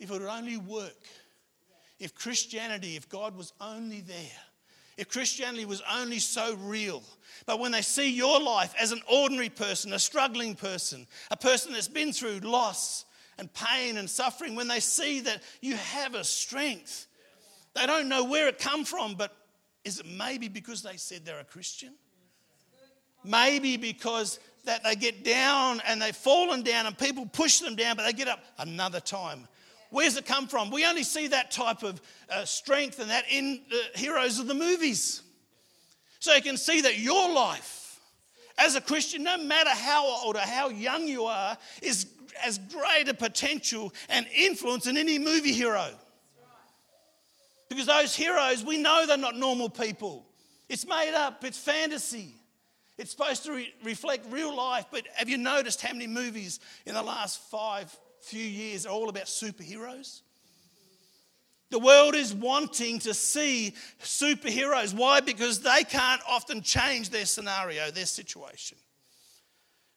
if 0.00 0.10
it 0.10 0.12
would 0.14 0.22
only 0.22 0.56
work. 0.56 0.96
If 1.98 2.14
Christianity, 2.14 2.96
if 2.96 3.08
God 3.08 3.36
was 3.36 3.52
only 3.60 4.00
there. 4.00 4.16
If 5.00 5.08
Christianity 5.08 5.64
was 5.64 5.82
only 5.90 6.18
so 6.18 6.56
real. 6.56 7.02
But 7.46 7.58
when 7.58 7.72
they 7.72 7.80
see 7.80 8.12
your 8.12 8.38
life 8.38 8.74
as 8.78 8.92
an 8.92 9.00
ordinary 9.10 9.48
person, 9.48 9.94
a 9.94 9.98
struggling 9.98 10.54
person, 10.54 11.06
a 11.30 11.38
person 11.38 11.72
that's 11.72 11.88
been 11.88 12.12
through 12.12 12.40
loss 12.40 13.06
and 13.38 13.50
pain 13.54 13.96
and 13.96 14.10
suffering, 14.10 14.54
when 14.56 14.68
they 14.68 14.78
see 14.78 15.20
that 15.20 15.42
you 15.62 15.74
have 15.76 16.14
a 16.14 16.22
strength, 16.22 17.06
they 17.74 17.86
don't 17.86 18.10
know 18.10 18.24
where 18.24 18.46
it 18.46 18.58
come 18.58 18.84
from, 18.84 19.14
but 19.14 19.34
is 19.86 20.00
it 20.00 20.06
maybe 20.06 20.48
because 20.48 20.82
they 20.82 20.98
said 20.98 21.24
they're 21.24 21.40
a 21.40 21.44
Christian? 21.44 21.94
Maybe 23.24 23.78
because 23.78 24.38
that 24.66 24.84
they 24.84 24.96
get 24.96 25.24
down 25.24 25.80
and 25.86 26.02
they've 26.02 26.14
fallen 26.14 26.60
down 26.60 26.84
and 26.84 26.98
people 26.98 27.24
push 27.24 27.60
them 27.60 27.74
down, 27.74 27.96
but 27.96 28.04
they 28.04 28.12
get 28.12 28.28
up 28.28 28.44
another 28.58 29.00
time. 29.00 29.48
Where's 29.90 30.16
it 30.16 30.24
come 30.24 30.46
from? 30.46 30.70
We 30.70 30.86
only 30.86 31.02
see 31.02 31.28
that 31.28 31.50
type 31.50 31.82
of 31.82 32.00
uh, 32.30 32.44
strength 32.44 33.00
and 33.00 33.10
that 33.10 33.24
in 33.30 33.62
the 33.68 33.98
heroes 33.98 34.38
of 34.38 34.46
the 34.46 34.54
movies. 34.54 35.22
So 36.20 36.34
you 36.34 36.42
can 36.42 36.56
see 36.56 36.80
that 36.82 36.98
your 36.98 37.32
life 37.32 37.98
as 38.58 38.76
a 38.76 38.80
Christian, 38.80 39.22
no 39.22 39.38
matter 39.38 39.70
how 39.70 40.06
old 40.06 40.36
or 40.36 40.40
how 40.40 40.68
young 40.68 41.08
you 41.08 41.24
are, 41.24 41.56
is 41.82 42.06
as 42.44 42.58
great 42.58 43.08
a 43.08 43.14
potential 43.14 43.92
and 44.08 44.26
influence 44.34 44.84
than 44.84 44.96
any 44.96 45.18
movie 45.18 45.52
hero. 45.52 45.88
Because 47.68 47.86
those 47.86 48.14
heroes, 48.14 48.64
we 48.64 48.78
know 48.78 49.06
they're 49.06 49.16
not 49.16 49.36
normal 49.36 49.70
people. 49.70 50.26
It's 50.68 50.86
made 50.86 51.14
up, 51.14 51.44
it's 51.44 51.58
fantasy. 51.58 52.34
It's 52.98 53.12
supposed 53.12 53.44
to 53.44 53.52
re- 53.52 53.72
reflect 53.82 54.26
real 54.30 54.54
life, 54.54 54.84
but 54.90 55.04
have 55.14 55.28
you 55.28 55.38
noticed 55.38 55.80
how 55.80 55.92
many 55.92 56.06
movies 56.06 56.60
in 56.84 56.94
the 56.94 57.02
last 57.02 57.40
five 57.50 57.96
few 58.22 58.44
years 58.44 58.86
are 58.86 58.90
all 58.90 59.08
about 59.08 59.24
superheroes? 59.24 60.20
The 61.70 61.78
world 61.78 62.16
is 62.16 62.34
wanting 62.34 62.98
to 63.00 63.14
see 63.14 63.74
superheroes. 64.02 64.92
Why? 64.92 65.20
Because 65.20 65.60
they 65.60 65.84
can't 65.88 66.20
often 66.28 66.62
change 66.62 67.10
their 67.10 67.26
scenario, 67.26 67.90
their 67.90 68.06
situation. 68.06 68.76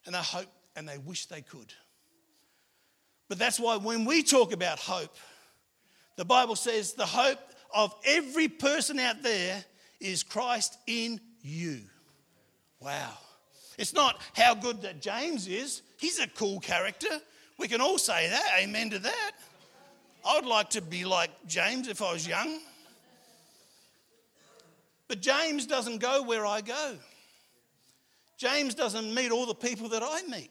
And 0.06 0.14
they 0.14 0.20
hope 0.20 0.48
and 0.76 0.88
they 0.88 1.00
wish 1.00 1.26
they 1.26 1.42
could. 1.42 1.74
But 3.28 3.40
that's 3.40 3.60
why 3.60 3.78
when 3.78 4.06
we 4.06 4.22
talk 4.22 4.54
about 4.54 4.78
hope, 4.80 5.16
the 6.16 6.26
Bible 6.26 6.56
says 6.56 6.94
the 6.94 7.06
hope 7.06 7.40
of 7.74 7.94
every 8.06 8.48
person 8.48 9.00
out 9.00 9.24
there 9.24 9.64
is 10.00 10.22
Christ 10.22 10.78
in 10.86 11.20
you. 11.42 11.82
Wow. 12.80 13.18
It's 13.80 13.94
not 13.94 14.22
how 14.36 14.54
good 14.54 14.84
that 14.84 15.02
James 15.02 15.48
is. 15.48 15.82
He's 15.98 16.20
a 16.20 16.28
cool 16.28 16.60
character. 16.60 17.10
We 17.58 17.68
can 17.68 17.82
all 17.82 17.98
say 17.98 18.30
that. 18.30 18.46
Amen 18.60 18.90
to 18.92 19.00
that. 19.00 19.32
I 20.26 20.36
would 20.36 20.46
like 20.46 20.70
to 20.72 20.82
be 20.82 21.06
like 21.06 21.30
James 21.48 21.88
if 21.88 22.02
I 22.02 22.14
was 22.14 22.28
young. 22.28 22.60
But 25.08 25.22
James 25.22 25.66
doesn't 25.66 26.00
go 26.00 26.24
where 26.24 26.46
I 26.46 26.62
go. 26.62 26.96
James 28.38 28.74
doesn't 28.74 29.14
meet 29.14 29.32
all 29.32 29.46
the 29.46 29.54
people 29.54 29.90
that 29.90 30.02
I 30.04 30.22
meet. 30.28 30.50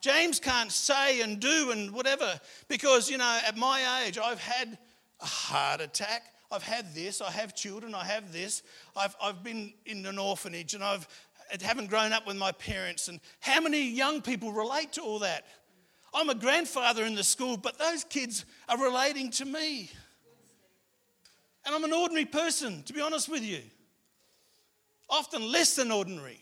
James 0.00 0.38
can't 0.38 0.70
say 0.70 1.22
and 1.22 1.40
do 1.40 1.70
and 1.70 1.90
whatever 1.90 2.38
because, 2.68 3.10
you 3.10 3.18
know, 3.18 3.40
at 3.46 3.56
my 3.56 4.04
age, 4.04 4.18
I've 4.18 4.40
had 4.40 4.78
a 5.20 5.26
heart 5.26 5.80
attack. 5.80 6.22
I've 6.52 6.62
had 6.62 6.94
this. 6.94 7.20
I 7.20 7.30
have 7.30 7.54
children. 7.54 7.94
I 7.94 8.04
have 8.04 8.32
this. 8.32 8.62
I've, 8.96 9.16
I've 9.20 9.42
been 9.42 9.72
in 9.86 10.06
an 10.06 10.18
orphanage 10.18 10.74
and 10.74 10.84
I've 10.84 11.08
haven't 11.62 11.88
grown 11.88 12.12
up 12.12 12.26
with 12.26 12.36
my 12.36 12.52
parents. 12.52 13.08
And 13.08 13.20
how 13.40 13.60
many 13.60 13.88
young 13.88 14.22
people 14.22 14.52
relate 14.52 14.92
to 14.94 15.02
all 15.02 15.20
that? 15.20 15.44
I'm 16.14 16.30
a 16.30 16.34
grandfather 16.34 17.04
in 17.04 17.14
the 17.14 17.24
school, 17.24 17.56
but 17.56 17.78
those 17.78 18.04
kids 18.04 18.44
are 18.68 18.78
relating 18.78 19.30
to 19.32 19.44
me. 19.44 19.90
And 21.66 21.74
I'm 21.74 21.84
an 21.84 21.92
ordinary 21.92 22.26
person, 22.26 22.82
to 22.84 22.92
be 22.92 23.00
honest 23.00 23.28
with 23.28 23.42
you. 23.42 23.60
Often 25.10 25.50
less 25.50 25.76
than 25.76 25.90
ordinary. 25.90 26.40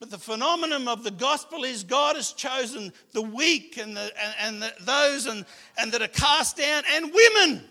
But 0.00 0.10
the 0.10 0.18
phenomenon 0.18 0.86
of 0.86 1.02
the 1.02 1.10
gospel 1.10 1.64
is 1.64 1.82
God 1.82 2.16
has 2.16 2.32
chosen 2.32 2.92
the 3.12 3.22
weak 3.22 3.78
and, 3.78 3.96
the, 3.96 4.02
and, 4.02 4.34
and 4.40 4.62
the, 4.62 4.72
those 4.80 5.26
and, 5.26 5.44
and 5.76 5.92
that 5.92 6.02
are 6.02 6.08
cast 6.08 6.56
down, 6.56 6.84
and 6.92 7.12
women 7.12 7.64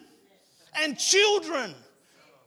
and 0.75 0.97
children 0.97 1.73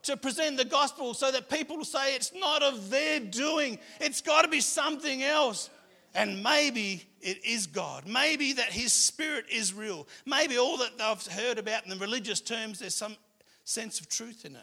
to 0.03 0.17
present 0.17 0.57
the 0.57 0.65
gospel 0.65 1.13
so 1.13 1.31
that 1.31 1.49
people 1.49 1.83
say 1.83 2.15
it's 2.15 2.31
not 2.33 2.63
of 2.63 2.89
their 2.89 3.19
doing, 3.19 3.79
it's 3.99 4.21
got 4.21 4.43
to 4.43 4.47
be 4.47 4.61
something 4.61 5.23
else. 5.23 5.69
And 6.13 6.43
maybe 6.43 7.03
it 7.21 7.45
is 7.45 7.67
God. 7.67 8.05
Maybe 8.05 8.53
that 8.53 8.71
His 8.71 8.91
Spirit 8.91 9.45
is 9.49 9.73
real. 9.73 10.07
Maybe 10.25 10.57
all 10.57 10.77
that 10.77 10.97
they've 10.97 11.33
heard 11.33 11.57
about 11.57 11.83
in 11.83 11.89
the 11.89 11.95
religious 11.95 12.41
terms, 12.41 12.79
there's 12.79 12.95
some 12.95 13.15
sense 13.63 13.99
of 13.99 14.09
truth 14.09 14.45
in 14.45 14.55
it. 14.55 14.61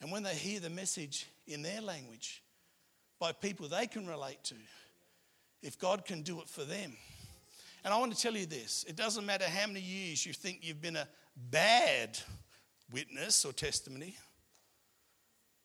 And 0.00 0.10
when 0.10 0.22
they 0.22 0.34
hear 0.34 0.60
the 0.60 0.68
message 0.68 1.26
in 1.46 1.62
their 1.62 1.80
language 1.80 2.42
by 3.18 3.32
people 3.32 3.68
they 3.68 3.86
can 3.86 4.06
relate 4.06 4.42
to, 4.44 4.54
if 5.62 5.78
God 5.78 6.04
can 6.04 6.22
do 6.22 6.40
it 6.40 6.48
for 6.48 6.64
them. 6.64 6.92
And 7.84 7.94
I 7.94 7.98
want 7.98 8.14
to 8.14 8.20
tell 8.20 8.36
you 8.36 8.46
this 8.46 8.84
it 8.88 8.96
doesn't 8.96 9.24
matter 9.24 9.44
how 9.44 9.66
many 9.66 9.80
years 9.80 10.26
you 10.26 10.32
think 10.32 10.58
you've 10.62 10.82
been 10.82 10.96
a 10.96 11.08
bad 11.50 12.18
witness 12.92 13.44
or 13.44 13.52
testimony. 13.52 14.16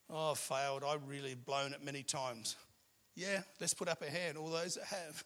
Oh, 0.09 0.31
I've 0.31 0.37
failed. 0.37 0.83
I've 0.87 1.07
really 1.09 1.35
blown 1.35 1.73
it 1.73 1.83
many 1.83 2.01
times. 2.01 2.55
Yeah, 3.17 3.41
let's 3.59 3.73
put 3.73 3.87
up 3.87 4.03
a 4.03 4.09
hand, 4.09 4.37
all 4.37 4.51
those 4.51 4.75
that 4.75 4.83
have. 4.83 5.23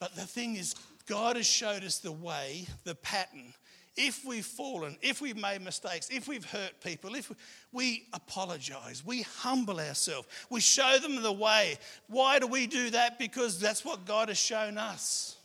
But 0.00 0.16
the 0.16 0.22
thing 0.22 0.56
is, 0.56 0.74
God 1.06 1.36
has 1.36 1.46
showed 1.46 1.84
us 1.84 1.98
the 1.98 2.10
way, 2.10 2.66
the 2.82 2.96
pattern. 2.96 3.54
If 3.96 4.24
we've 4.24 4.44
fallen, 4.44 4.98
if 5.02 5.20
we've 5.20 5.36
made 5.36 5.62
mistakes, 5.62 6.08
if 6.10 6.26
we've 6.26 6.44
hurt 6.44 6.80
people, 6.82 7.14
if 7.14 7.30
we 7.72 8.08
apologize, 8.12 9.04
we 9.06 9.22
humble 9.22 9.78
ourselves, 9.78 10.26
we 10.50 10.60
show 10.60 10.98
them 10.98 11.22
the 11.22 11.30
way. 11.30 11.78
Why 12.08 12.40
do 12.40 12.48
we 12.48 12.66
do 12.66 12.90
that? 12.90 13.20
Because 13.20 13.60
that's 13.60 13.84
what 13.84 14.04
God 14.04 14.26
has 14.26 14.36
shown 14.36 14.78
us. 14.78 15.36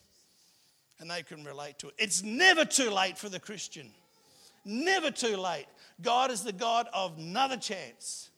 And 0.99 1.11
they 1.11 1.21
can 1.21 1.43
relate 1.43 1.77
to 1.79 1.89
it. 1.89 1.93
It's 1.99 2.23
never 2.23 2.65
too 2.65 2.89
late 2.89 3.19
for 3.19 3.29
the 3.29 3.39
Christian. 3.39 3.91
Never 4.65 5.11
too 5.11 5.37
late. 5.37 5.67
God 6.01 6.31
is 6.31 6.43
the 6.43 6.51
God 6.51 6.87
of 6.91 7.19
another 7.19 7.57
chance. 7.57 8.30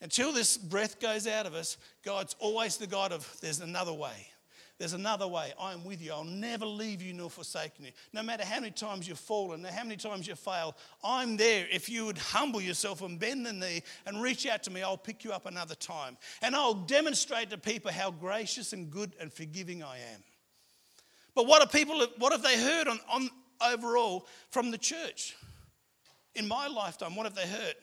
Until 0.00 0.32
this 0.32 0.56
breath 0.56 1.00
goes 1.00 1.26
out 1.26 1.46
of 1.46 1.54
us, 1.54 1.76
God's 2.04 2.36
always 2.38 2.76
the 2.76 2.86
God 2.86 3.12
of 3.12 3.36
there's 3.40 3.60
another 3.60 3.92
way. 3.92 4.28
There's 4.78 4.92
another 4.92 5.28
way. 5.28 5.52
I 5.58 5.72
am 5.72 5.84
with 5.84 6.02
you. 6.02 6.12
I'll 6.12 6.24
never 6.24 6.66
leave 6.66 7.00
you 7.00 7.12
nor 7.12 7.30
forsake 7.30 7.72
you. 7.78 7.90
No 8.12 8.24
matter 8.24 8.44
how 8.44 8.58
many 8.58 8.72
times 8.72 9.06
you've 9.06 9.20
fallen, 9.20 9.62
how 9.62 9.84
many 9.84 9.96
times 9.96 10.26
you 10.26 10.34
fail, 10.34 10.76
I'm 11.04 11.36
there. 11.36 11.66
If 11.70 11.88
you 11.88 12.06
would 12.06 12.18
humble 12.18 12.60
yourself 12.60 13.00
and 13.00 13.18
bend 13.18 13.46
the 13.46 13.52
knee 13.52 13.82
and 14.04 14.20
reach 14.20 14.48
out 14.48 14.64
to 14.64 14.72
me, 14.72 14.82
I'll 14.82 14.96
pick 14.96 15.22
you 15.22 15.32
up 15.32 15.46
another 15.46 15.76
time. 15.76 16.16
And 16.42 16.56
I'll 16.56 16.74
demonstrate 16.74 17.50
to 17.50 17.58
people 17.58 17.92
how 17.92 18.10
gracious 18.10 18.72
and 18.72 18.90
good 18.90 19.12
and 19.20 19.32
forgiving 19.32 19.84
I 19.84 19.98
am. 19.98 20.24
But 21.36 21.46
what, 21.46 21.62
are 21.62 21.68
people, 21.68 22.04
what 22.18 22.32
have 22.32 22.42
they 22.42 22.60
heard 22.60 22.88
on, 22.88 22.98
on 23.08 23.30
overall 23.60 24.26
from 24.50 24.72
the 24.72 24.78
church? 24.78 25.36
in 26.34 26.48
my 26.48 26.66
lifetime, 26.66 27.14
what 27.16 27.26
have 27.26 27.34
they 27.34 27.46
heard? 27.46 27.74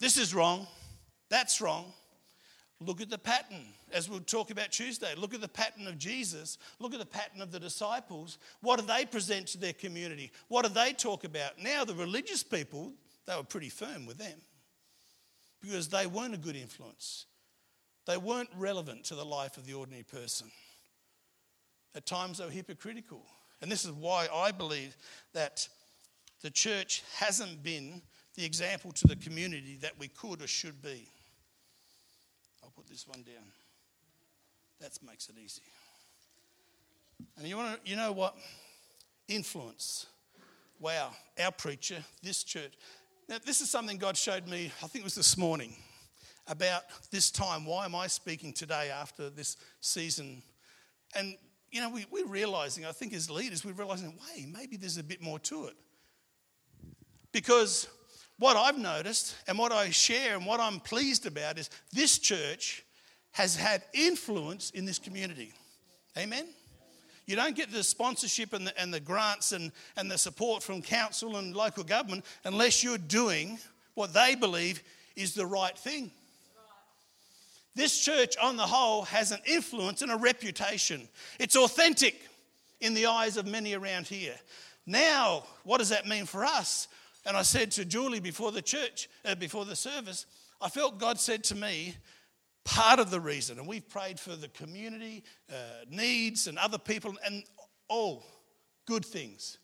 This 0.00 0.16
is 0.16 0.34
wrong. 0.34 0.66
That's 1.28 1.60
wrong. 1.60 1.92
Look 2.80 3.02
at 3.02 3.10
the 3.10 3.18
pattern, 3.18 3.66
as 3.92 4.08
we'll 4.08 4.20
talk 4.20 4.50
about 4.50 4.72
Tuesday. 4.72 5.14
Look 5.14 5.34
at 5.34 5.42
the 5.42 5.48
pattern 5.48 5.86
of 5.86 5.98
Jesus. 5.98 6.56
Look 6.78 6.94
at 6.94 6.98
the 6.98 7.06
pattern 7.06 7.42
of 7.42 7.52
the 7.52 7.60
disciples. 7.60 8.38
What 8.62 8.80
do 8.80 8.86
they 8.86 9.04
present 9.04 9.48
to 9.48 9.58
their 9.58 9.74
community? 9.74 10.32
What 10.48 10.64
do 10.64 10.72
they 10.72 10.94
talk 10.94 11.24
about? 11.24 11.62
Now, 11.62 11.84
the 11.84 11.94
religious 11.94 12.42
people, 12.42 12.94
they 13.26 13.36
were 13.36 13.42
pretty 13.42 13.68
firm 13.68 14.06
with 14.06 14.16
them 14.16 14.38
because 15.60 15.88
they 15.88 16.06
weren't 16.06 16.34
a 16.34 16.38
good 16.38 16.56
influence. 16.56 17.26
They 18.06 18.16
weren't 18.16 18.48
relevant 18.56 19.04
to 19.04 19.14
the 19.14 19.26
life 19.26 19.58
of 19.58 19.66
the 19.66 19.74
ordinary 19.74 20.04
person. 20.04 20.50
At 21.94 22.06
times, 22.06 22.38
they 22.38 22.46
were 22.46 22.50
hypocritical. 22.50 23.26
And 23.60 23.70
this 23.70 23.84
is 23.84 23.92
why 23.92 24.26
I 24.34 24.52
believe 24.52 24.96
that 25.34 25.68
the 26.40 26.50
church 26.50 27.02
hasn't 27.18 27.62
been 27.62 28.00
the 28.36 28.44
example 28.44 28.92
to 28.92 29.06
the 29.06 29.16
community 29.16 29.78
that 29.82 29.98
we 29.98 30.08
could 30.08 30.42
or 30.42 30.46
should 30.46 30.80
be. 30.82 31.06
I'll 32.62 32.70
put 32.70 32.86
this 32.86 33.06
one 33.06 33.22
down. 33.22 33.44
That 34.80 34.98
makes 35.06 35.28
it 35.28 35.36
easy. 35.42 35.62
And 37.36 37.46
you, 37.46 37.56
want 37.56 37.84
to, 37.84 37.90
you 37.90 37.96
know 37.96 38.12
what? 38.12 38.36
Influence. 39.28 40.06
Wow, 40.78 41.10
our 41.38 41.52
preacher, 41.52 42.02
this 42.22 42.42
church. 42.42 42.72
Now, 43.28 43.36
this 43.44 43.60
is 43.60 43.70
something 43.70 43.98
God 43.98 44.16
showed 44.16 44.48
me, 44.48 44.72
I 44.82 44.86
think 44.86 45.02
it 45.02 45.04
was 45.04 45.14
this 45.14 45.36
morning, 45.36 45.74
about 46.48 46.82
this 47.10 47.30
time. 47.30 47.66
Why 47.66 47.84
am 47.84 47.94
I 47.94 48.06
speaking 48.06 48.52
today 48.52 48.90
after 48.90 49.28
this 49.28 49.58
season? 49.80 50.42
And, 51.14 51.36
you 51.70 51.82
know, 51.82 51.90
we, 51.90 52.06
we're 52.10 52.26
realizing, 52.26 52.86
I 52.86 52.92
think 52.92 53.12
as 53.12 53.30
leaders, 53.30 53.64
we're 53.64 53.72
realizing, 53.72 54.18
wait, 54.34 54.48
maybe 54.48 54.76
there's 54.76 54.96
a 54.96 55.04
bit 55.04 55.20
more 55.20 55.38
to 55.40 55.66
it. 55.66 55.74
Because 57.30 57.86
what 58.40 58.56
I've 58.56 58.78
noticed 58.78 59.36
and 59.46 59.58
what 59.58 59.70
I 59.70 59.90
share 59.90 60.34
and 60.34 60.46
what 60.46 60.60
I'm 60.60 60.80
pleased 60.80 61.26
about 61.26 61.58
is 61.58 61.70
this 61.92 62.18
church 62.18 62.82
has 63.32 63.54
had 63.54 63.82
influence 63.92 64.70
in 64.70 64.86
this 64.86 64.98
community. 64.98 65.52
Amen? 66.18 66.46
You 67.26 67.36
don't 67.36 67.54
get 67.54 67.70
the 67.70 67.84
sponsorship 67.84 68.54
and 68.54 68.66
the, 68.66 68.80
and 68.80 68.92
the 68.92 68.98
grants 68.98 69.52
and, 69.52 69.70
and 69.96 70.10
the 70.10 70.18
support 70.18 70.62
from 70.62 70.80
council 70.80 71.36
and 71.36 71.54
local 71.54 71.84
government 71.84 72.24
unless 72.44 72.82
you're 72.82 72.98
doing 72.98 73.58
what 73.94 74.14
they 74.14 74.34
believe 74.34 74.82
is 75.16 75.34
the 75.34 75.46
right 75.46 75.76
thing. 75.76 76.10
This 77.76 78.00
church, 78.00 78.36
on 78.42 78.56
the 78.56 78.66
whole, 78.66 79.02
has 79.02 79.32
an 79.32 79.40
influence 79.44 80.02
and 80.02 80.10
a 80.10 80.16
reputation. 80.16 81.06
It's 81.38 81.56
authentic 81.56 82.20
in 82.80 82.94
the 82.94 83.06
eyes 83.06 83.36
of 83.36 83.46
many 83.46 83.74
around 83.74 84.06
here. 84.06 84.34
Now, 84.86 85.44
what 85.62 85.78
does 85.78 85.90
that 85.90 86.08
mean 86.08 86.24
for 86.24 86.44
us? 86.44 86.88
And 87.30 87.36
I 87.36 87.42
said 87.42 87.70
to 87.72 87.84
Julie 87.84 88.18
before 88.18 88.50
the 88.50 88.60
church, 88.60 89.08
uh, 89.24 89.36
before 89.36 89.64
the 89.64 89.76
service, 89.76 90.26
I 90.60 90.68
felt 90.68 90.98
God 90.98 91.20
said 91.20 91.44
to 91.44 91.54
me, 91.54 91.94
part 92.64 92.98
of 92.98 93.12
the 93.12 93.20
reason, 93.20 93.60
and 93.60 93.68
we've 93.68 93.88
prayed 93.88 94.18
for 94.18 94.34
the 94.34 94.48
community 94.48 95.22
uh, 95.48 95.84
needs 95.88 96.48
and 96.48 96.58
other 96.58 96.76
people, 96.76 97.14
and 97.24 97.44
all 97.86 98.24
good 98.84 99.04
things. 99.04 99.58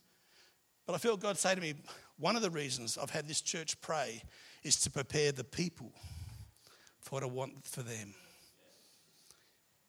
But 0.86 0.94
I 0.94 0.98
felt 0.98 1.18
God 1.18 1.38
say 1.38 1.56
to 1.56 1.60
me, 1.60 1.74
one 2.20 2.36
of 2.36 2.42
the 2.42 2.50
reasons 2.50 2.96
I've 2.96 3.10
had 3.10 3.26
this 3.26 3.40
church 3.40 3.80
pray 3.80 4.22
is 4.62 4.76
to 4.82 4.90
prepare 4.92 5.32
the 5.32 5.42
people 5.42 5.90
for 7.00 7.16
what 7.16 7.24
I 7.24 7.26
want 7.26 7.66
for 7.66 7.82
them. 7.82 8.14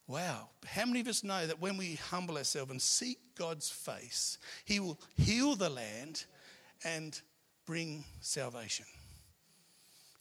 Wow. 0.07 0.50
How 0.65 0.88
many 0.88 1.01
of 1.01 1.07
us 1.07 1.24
know 1.24 1.46
that 1.46 1.62
when 1.62 1.77
we 1.77 1.93
humble 2.10 2.38
ourselves 2.38 2.72
and 2.72 2.81
seek 2.81 3.19
God's 3.36 3.69
face, 3.69 4.39
He 4.65 4.79
will 4.79 5.00
heal 5.15 5.55
the 5.55 5.69
land 5.69 6.25
and 6.84 7.22
bring 7.67 8.03
salvation 8.21 8.86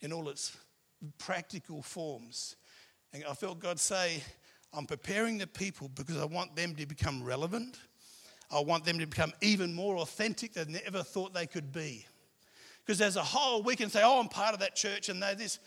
in 0.02 0.12
all 0.12 0.28
its 0.28 0.54
practical 1.16 1.80
forms? 1.80 2.56
And 3.14 3.24
I 3.24 3.32
felt 3.32 3.60
God 3.60 3.80
say, 3.80 4.22
I'm 4.74 4.84
preparing 4.84 5.38
the 5.38 5.46
people 5.46 5.88
because 5.88 6.18
I 6.18 6.26
want 6.26 6.54
them 6.54 6.74
to 6.74 6.84
become 6.84 7.24
relevant. 7.24 7.78
I 8.50 8.60
want 8.60 8.84
them 8.84 8.98
to 8.98 9.06
become 9.06 9.32
even 9.40 9.72
more 9.74 9.96
authentic 9.96 10.52
than 10.52 10.72
they 10.72 10.82
ever 10.84 11.02
thought 11.02 11.32
they 11.32 11.46
could 11.46 11.72
be. 11.72 12.04
Because 12.84 13.00
as 13.00 13.16
a 13.16 13.22
whole, 13.22 13.62
we 13.62 13.74
can 13.74 13.88
say, 13.88 14.02
oh, 14.04 14.20
I'm 14.20 14.28
part 14.28 14.52
of 14.52 14.60
that 14.60 14.76
church 14.76 15.08
and 15.08 15.22
they 15.22 15.34
this. 15.34 15.58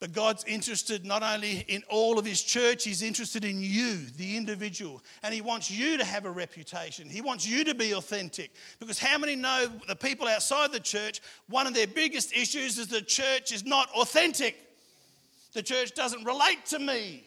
But 0.00 0.12
God's 0.12 0.44
interested 0.44 1.06
not 1.06 1.22
only 1.22 1.64
in 1.68 1.82
all 1.88 2.18
of 2.18 2.24
His 2.24 2.42
church, 2.42 2.84
He's 2.84 3.02
interested 3.02 3.44
in 3.44 3.60
you, 3.60 3.98
the 4.16 4.36
individual. 4.36 5.02
And 5.22 5.32
He 5.32 5.40
wants 5.40 5.70
you 5.70 5.96
to 5.96 6.04
have 6.04 6.26
a 6.26 6.30
reputation. 6.30 7.08
He 7.08 7.20
wants 7.20 7.46
you 7.48 7.64
to 7.64 7.74
be 7.74 7.94
authentic. 7.94 8.50
Because 8.80 8.98
how 8.98 9.18
many 9.18 9.36
know 9.36 9.70
the 9.88 9.96
people 9.96 10.26
outside 10.28 10.72
the 10.72 10.80
church, 10.80 11.20
one 11.48 11.66
of 11.66 11.74
their 11.74 11.86
biggest 11.86 12.36
issues 12.36 12.78
is 12.78 12.88
the 12.88 13.02
church 13.02 13.52
is 13.52 13.64
not 13.64 13.88
authentic? 13.90 14.56
The 15.52 15.62
church 15.62 15.94
doesn't 15.94 16.24
relate 16.24 16.66
to 16.66 16.78
me. 16.78 17.24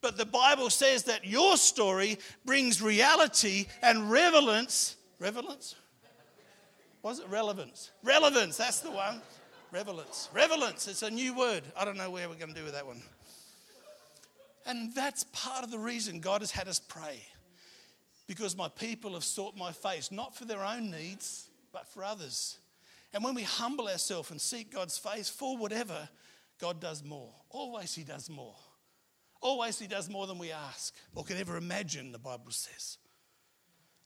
But 0.00 0.16
the 0.16 0.26
Bible 0.26 0.70
says 0.70 1.04
that 1.04 1.24
your 1.24 1.56
story 1.56 2.18
brings 2.44 2.82
reality 2.82 3.66
and 3.82 4.10
relevance. 4.10 4.96
Relevance? 5.20 5.76
Was 7.02 7.20
it 7.20 7.28
relevance? 7.28 7.90
Relevance, 8.02 8.56
that's 8.56 8.80
the 8.80 8.90
one. 8.90 9.20
Relevance. 9.72 10.28
Relevance, 10.34 10.86
it's 10.86 11.02
a 11.02 11.10
new 11.10 11.34
word. 11.34 11.62
I 11.74 11.86
don't 11.86 11.96
know 11.96 12.10
where 12.10 12.28
we're 12.28 12.34
going 12.34 12.52
to 12.52 12.58
do 12.58 12.64
with 12.64 12.74
that 12.74 12.86
one. 12.86 13.00
And 14.66 14.94
that's 14.94 15.24
part 15.32 15.64
of 15.64 15.70
the 15.70 15.78
reason 15.78 16.20
God 16.20 16.42
has 16.42 16.50
had 16.50 16.68
us 16.68 16.78
pray. 16.78 17.22
Because 18.26 18.54
my 18.54 18.68
people 18.68 19.14
have 19.14 19.24
sought 19.24 19.56
my 19.56 19.72
face, 19.72 20.12
not 20.12 20.36
for 20.36 20.44
their 20.44 20.62
own 20.62 20.90
needs, 20.90 21.48
but 21.72 21.88
for 21.88 22.04
others. 22.04 22.58
And 23.14 23.24
when 23.24 23.34
we 23.34 23.42
humble 23.42 23.88
ourselves 23.88 24.30
and 24.30 24.40
seek 24.40 24.72
God's 24.72 24.98
face 24.98 25.30
for 25.30 25.56
whatever, 25.56 26.08
God 26.60 26.78
does 26.78 27.02
more. 27.02 27.32
Always 27.48 27.94
He 27.94 28.04
does 28.04 28.28
more. 28.28 28.54
Always 29.40 29.78
He 29.78 29.86
does 29.86 30.08
more 30.08 30.26
than 30.26 30.38
we 30.38 30.52
ask 30.52 30.94
or 31.14 31.24
can 31.24 31.38
ever 31.38 31.56
imagine, 31.56 32.12
the 32.12 32.18
Bible 32.18 32.50
says. 32.50 32.98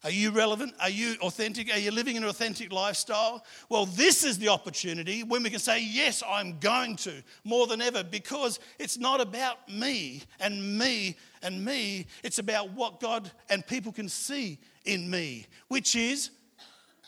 Are 0.03 0.11
you 0.11 0.29
relevant? 0.29 0.73
Are 0.79 0.89
you 0.89 1.15
authentic? 1.21 1.73
Are 1.73 1.79
you 1.79 1.91
living 1.91 2.17
an 2.17 2.23
authentic 2.23 2.71
lifestyle? 2.71 3.43
Well, 3.67 3.87
this 3.87 4.23
is 4.23 4.37
the 4.37 4.49
opportunity 4.49 5.23
when 5.23 5.41
we 5.41 5.49
can 5.49 5.59
say, 5.59 5.83
Yes, 5.83 6.21
I'm 6.27 6.59
going 6.59 6.97
to, 6.97 7.23
more 7.43 7.65
than 7.65 7.81
ever, 7.81 8.03
because 8.03 8.59
it's 8.77 8.97
not 8.97 9.21
about 9.21 9.67
me 9.67 10.21
and 10.39 10.77
me 10.77 11.17
and 11.41 11.65
me. 11.65 12.05
It's 12.23 12.37
about 12.37 12.71
what 12.71 12.99
God 12.99 13.31
and 13.49 13.65
people 13.65 13.91
can 13.91 14.07
see 14.07 14.59
in 14.85 15.09
me, 15.09 15.47
which 15.67 15.95
is 15.95 16.29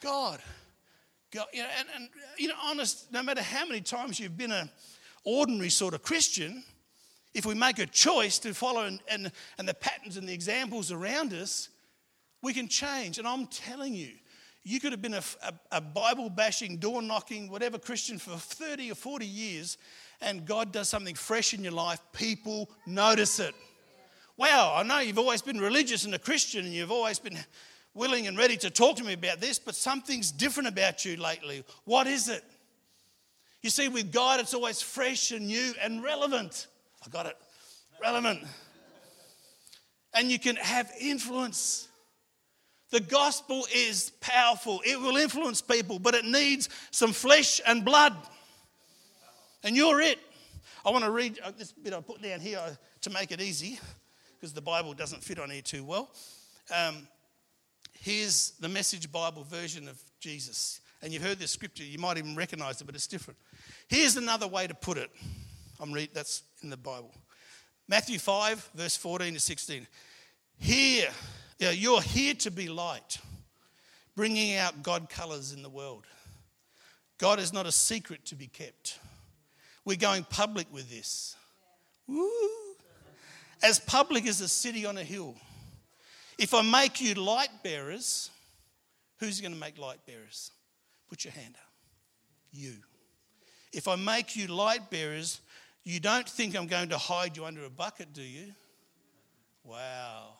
God. 0.01 0.39
God 1.31 1.45
you 1.53 1.61
know, 1.61 1.69
and, 1.77 1.87
and, 1.95 2.09
you 2.39 2.47
know, 2.47 2.55
honest, 2.63 3.11
no 3.11 3.21
matter 3.21 3.43
how 3.43 3.67
many 3.67 3.81
times 3.81 4.19
you've 4.19 4.37
been 4.37 4.51
an 4.51 4.69
ordinary 5.23 5.69
sort 5.69 5.93
of 5.93 6.01
Christian, 6.01 6.63
if 7.35 7.45
we 7.45 7.53
make 7.53 7.77
a 7.77 7.85
choice 7.85 8.39
to 8.39 8.55
follow 8.55 8.85
and, 8.85 8.99
and, 9.07 9.31
and 9.59 9.67
the 9.67 9.75
patterns 9.75 10.17
and 10.17 10.27
the 10.27 10.33
examples 10.33 10.91
around 10.91 11.33
us, 11.33 11.69
we 12.41 12.53
can 12.53 12.67
change. 12.67 13.17
And 13.17 13.27
I'm 13.27 13.47
telling 13.47 13.93
you, 13.93 14.11
you 14.63 14.79
could 14.79 14.91
have 14.91 15.01
been 15.01 15.13
a, 15.13 15.23
a, 15.43 15.53
a 15.73 15.81
Bible 15.81 16.29
bashing, 16.29 16.77
door 16.77 17.01
knocking, 17.01 17.49
whatever 17.49 17.77
Christian 17.77 18.17
for 18.17 18.37
30 18.37 18.91
or 18.91 18.95
40 18.95 19.25
years, 19.25 19.77
and 20.21 20.45
God 20.45 20.71
does 20.71 20.89
something 20.89 21.15
fresh 21.15 21.53
in 21.53 21.63
your 21.63 21.71
life, 21.71 21.99
people 22.13 22.69
notice 22.85 23.39
it. 23.39 23.55
Wow, 24.37 24.73
I 24.75 24.83
know 24.83 24.99
you've 24.99 25.19
always 25.19 25.41
been 25.41 25.59
religious 25.59 26.05
and 26.05 26.13
a 26.15 26.19
Christian, 26.19 26.65
and 26.65 26.73
you've 26.73 26.91
always 26.91 27.19
been 27.19 27.37
willing 27.93 28.27
and 28.27 28.37
ready 28.37 28.55
to 28.57 28.69
talk 28.69 28.95
to 28.97 29.03
me 29.03 29.13
about 29.13 29.41
this, 29.41 29.59
but 29.59 29.75
something's 29.75 30.31
different 30.31 30.69
about 30.69 31.03
you 31.03 31.17
lately. 31.17 31.63
What 31.83 32.07
is 32.07 32.29
it? 32.29 32.43
You 33.61 33.69
see, 33.69 33.89
with 33.89 34.13
God, 34.13 34.39
it's 34.39 34.53
always 34.53 34.81
fresh 34.81 35.31
and 35.31 35.47
new 35.47 35.73
and 35.81 36.01
relevant. 36.01 36.67
I 37.05 37.09
got 37.09 37.25
it. 37.25 37.35
Relevant. 38.01 38.45
And 40.13 40.31
you 40.31 40.39
can 40.39 40.55
have 40.55 40.89
influence. 40.99 41.88
The 42.91 42.99
gospel 42.99 43.65
is 43.73 44.11
powerful, 44.19 44.81
it 44.85 44.99
will 44.99 45.17
influence 45.17 45.61
people, 45.61 45.99
but 45.99 46.15
it 46.15 46.25
needs 46.25 46.69
some 46.91 47.13
flesh 47.13 47.61
and 47.65 47.85
blood. 47.85 48.15
And 49.63 49.75
you're 49.75 50.01
it. 50.01 50.19
I 50.85 50.91
want 50.91 51.03
to 51.03 51.11
read 51.11 51.39
uh, 51.43 51.51
this 51.57 51.71
bit 51.71 51.93
I 51.93 51.99
put 52.01 52.21
down 52.21 52.39
here 52.39 52.61
to 53.01 53.09
make 53.09 53.31
it 53.31 53.41
easy 53.41 53.79
because 54.35 54.53
the 54.53 54.61
Bible 54.61 54.93
doesn't 54.93 55.23
fit 55.23 55.37
on 55.39 55.49
here 55.49 55.61
too 55.61 55.83
well. 55.83 56.09
Um, 56.73 57.07
here's 57.99 58.51
the 58.59 58.69
message 58.69 59.11
Bible 59.11 59.43
version 59.43 59.87
of 59.87 60.01
Jesus. 60.19 60.81
And 61.01 61.13
you've 61.13 61.23
heard 61.23 61.39
this 61.39 61.51
scripture, 61.51 61.83
you 61.83 61.97
might 61.97 62.17
even 62.17 62.35
recognize 62.35 62.81
it, 62.81 62.85
but 62.85 62.95
it's 62.95 63.07
different. 63.07 63.37
Here's 63.87 64.17
another 64.17 64.47
way 64.47 64.67
to 64.67 64.73
put 64.73 64.97
it. 64.97 65.09
I'm 65.79 65.91
read 65.93 66.09
that's 66.13 66.43
in 66.63 66.69
the 66.69 66.77
Bible. 66.77 67.13
Matthew 67.87 68.19
5, 68.19 68.71
verse 68.75 68.95
14 68.95 69.33
to 69.33 69.39
16. 69.39 69.87
Here, 70.57 71.09
you're 71.59 72.01
here 72.01 72.33
to 72.35 72.51
be 72.51 72.69
light, 72.69 73.19
bringing 74.15 74.55
out 74.55 74.81
God 74.81 75.09
colors 75.09 75.51
in 75.51 75.61
the 75.61 75.69
world. 75.69 76.05
God 77.17 77.39
is 77.39 77.51
not 77.51 77.65
a 77.65 77.71
secret 77.71 78.25
to 78.27 78.35
be 78.35 78.47
kept. 78.47 78.97
We're 79.85 79.97
going 79.97 80.23
public 80.23 80.67
with 80.71 80.89
this. 80.89 81.35
Woo. 82.07 82.29
As 83.61 83.79
public 83.79 84.25
as 84.25 84.39
a 84.39 84.47
city 84.47 84.85
on 84.85 84.97
a 84.97 85.03
hill. 85.03 85.35
If 86.37 86.53
I 86.53 86.61
make 86.61 87.01
you 87.01 87.13
light 87.15 87.49
bearers, 87.63 88.29
who's 89.19 89.41
going 89.41 89.53
to 89.53 89.59
make 89.59 89.77
light 89.77 89.99
bearers? 90.05 90.51
Put 91.09 91.25
your 91.25 91.33
hand 91.33 91.55
up. 91.55 91.71
You. 92.51 92.75
If 93.73 93.87
I 93.87 93.97
make 93.97 94.35
you 94.35 94.47
light 94.47 94.89
bearers, 94.89 95.41
you 95.83 95.99
don't 95.99 96.27
think 96.27 96.55
I'm 96.55 96.67
going 96.67 96.89
to 96.89 96.97
hide 96.97 97.35
you 97.35 97.43
under 97.45 97.65
a 97.65 97.69
bucket, 97.69 98.13
do 98.13 98.21
you? 98.21 98.53
Wow. 99.63 100.38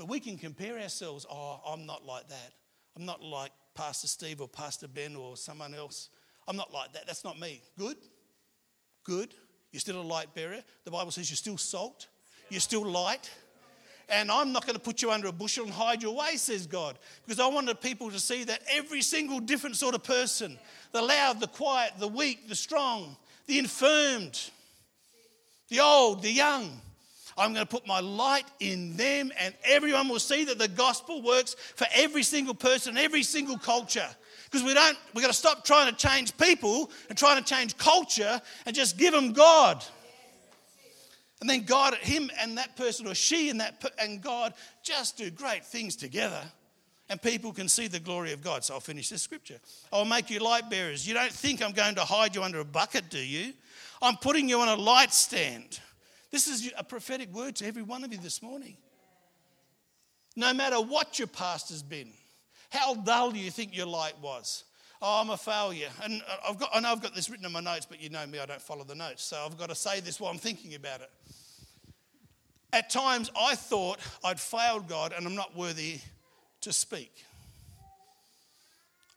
But 0.00 0.08
we 0.08 0.18
can 0.18 0.38
compare 0.38 0.78
ourselves. 0.78 1.26
Oh, 1.30 1.60
I'm 1.66 1.84
not 1.84 2.06
like 2.06 2.26
that. 2.28 2.52
I'm 2.96 3.04
not 3.04 3.22
like 3.22 3.50
Pastor 3.74 4.06
Steve 4.06 4.40
or 4.40 4.48
Pastor 4.48 4.88
Ben 4.88 5.14
or 5.14 5.36
someone 5.36 5.74
else. 5.74 6.08
I'm 6.48 6.56
not 6.56 6.72
like 6.72 6.94
that. 6.94 7.06
That's 7.06 7.22
not 7.22 7.38
me. 7.38 7.60
Good? 7.78 7.98
Good. 9.04 9.34
You're 9.72 9.80
still 9.80 10.00
a 10.00 10.02
light 10.02 10.34
bearer. 10.34 10.60
The 10.86 10.90
Bible 10.90 11.10
says 11.10 11.28
you're 11.28 11.36
still 11.36 11.58
salt. 11.58 12.06
You're 12.48 12.60
still 12.62 12.82
light. 12.82 13.30
And 14.08 14.30
I'm 14.30 14.52
not 14.52 14.64
going 14.64 14.74
to 14.74 14.80
put 14.80 15.02
you 15.02 15.10
under 15.10 15.28
a 15.28 15.32
bushel 15.32 15.66
and 15.66 15.72
hide 15.74 16.02
your 16.02 16.16
way, 16.16 16.36
says 16.36 16.66
God. 16.66 16.98
Because 17.26 17.38
I 17.38 17.48
wanted 17.48 17.78
people 17.82 18.10
to 18.10 18.18
see 18.18 18.44
that 18.44 18.62
every 18.72 19.02
single 19.02 19.38
different 19.38 19.76
sort 19.76 19.94
of 19.94 20.02
person 20.02 20.58
the 20.92 21.02
loud, 21.02 21.40
the 21.40 21.46
quiet, 21.46 21.92
the 21.98 22.08
weak, 22.08 22.48
the 22.48 22.54
strong, 22.54 23.18
the 23.46 23.58
infirmed, 23.58 24.48
the 25.68 25.80
old, 25.80 26.22
the 26.22 26.32
young 26.32 26.80
I'm 27.40 27.54
going 27.54 27.66
to 27.66 27.70
put 27.70 27.86
my 27.86 28.00
light 28.00 28.44
in 28.60 28.96
them, 28.98 29.32
and 29.40 29.54
everyone 29.64 30.08
will 30.08 30.18
see 30.18 30.44
that 30.44 30.58
the 30.58 30.68
gospel 30.68 31.22
works 31.22 31.54
for 31.74 31.86
every 31.94 32.22
single 32.22 32.54
person, 32.54 32.98
every 32.98 33.22
single 33.22 33.56
culture. 33.56 34.08
Because 34.44 34.62
we 34.62 34.74
don't, 34.74 34.98
we've 35.14 35.22
got 35.22 35.32
to 35.32 35.36
stop 35.38 35.64
trying 35.64 35.90
to 35.90 35.96
change 35.96 36.36
people 36.36 36.90
and 37.08 37.16
trying 37.16 37.42
to 37.42 37.44
change 37.44 37.78
culture 37.78 38.42
and 38.66 38.76
just 38.76 38.98
give 38.98 39.14
them 39.14 39.32
God. 39.32 39.82
And 41.40 41.48
then 41.48 41.64
God, 41.64 41.94
him 41.94 42.30
and 42.38 42.58
that 42.58 42.76
person, 42.76 43.06
or 43.06 43.14
she 43.14 43.48
and 43.48 43.60
that 43.60 43.82
and 43.98 44.20
God, 44.20 44.52
just 44.82 45.16
do 45.16 45.30
great 45.30 45.64
things 45.64 45.96
together. 45.96 46.42
And 47.08 47.20
people 47.20 47.52
can 47.52 47.68
see 47.68 47.86
the 47.86 48.00
glory 48.00 48.32
of 48.32 48.42
God. 48.42 48.64
So 48.64 48.74
I'll 48.74 48.80
finish 48.80 49.08
this 49.08 49.22
scripture. 49.22 49.58
I'll 49.92 50.04
make 50.04 50.28
you 50.28 50.40
light 50.40 50.68
bearers. 50.68 51.08
You 51.08 51.14
don't 51.14 51.32
think 51.32 51.62
I'm 51.62 51.72
going 51.72 51.94
to 51.94 52.04
hide 52.04 52.36
you 52.36 52.42
under 52.42 52.60
a 52.60 52.64
bucket, 52.64 53.08
do 53.08 53.18
you? 53.18 53.54
I'm 54.02 54.16
putting 54.16 54.48
you 54.48 54.60
on 54.60 54.68
a 54.68 54.76
light 54.76 55.14
stand. 55.14 55.80
This 56.30 56.46
is 56.46 56.70
a 56.76 56.84
prophetic 56.84 57.32
word 57.32 57.56
to 57.56 57.66
every 57.66 57.82
one 57.82 58.04
of 58.04 58.12
you 58.12 58.18
this 58.18 58.42
morning. 58.42 58.76
No 60.36 60.54
matter 60.54 60.76
what 60.76 61.18
your 61.18 61.28
past 61.28 61.70
has 61.70 61.82
been, 61.82 62.12
how 62.70 62.94
dull 62.94 63.32
do 63.32 63.38
you 63.38 63.50
think 63.50 63.76
your 63.76 63.86
light 63.86 64.14
was. 64.22 64.64
Oh, 65.02 65.20
I'm 65.20 65.30
a 65.30 65.36
failure. 65.36 65.88
And 66.04 66.22
uh, 66.22 66.50
I've 66.50 66.58
got, 66.58 66.70
I 66.74 66.80
know 66.80 66.92
I've 66.92 67.02
got 67.02 67.14
this 67.14 67.30
written 67.30 67.46
in 67.46 67.52
my 67.52 67.60
notes, 67.60 67.86
but 67.86 68.00
you 68.00 68.10
know 68.10 68.24
me, 68.26 68.38
I 68.38 68.46
don't 68.46 68.60
follow 68.60 68.84
the 68.84 68.94
notes. 68.94 69.24
So 69.24 69.42
I've 69.44 69.58
got 69.58 69.70
to 69.70 69.74
say 69.74 70.00
this 70.00 70.20
while 70.20 70.30
I'm 70.30 70.38
thinking 70.38 70.74
about 70.74 71.00
it. 71.00 71.10
At 72.72 72.90
times, 72.90 73.30
I 73.36 73.56
thought 73.56 73.98
I'd 74.22 74.38
failed 74.38 74.88
God 74.88 75.12
and 75.16 75.26
I'm 75.26 75.34
not 75.34 75.56
worthy 75.56 75.98
to 76.60 76.72
speak. 76.72 77.24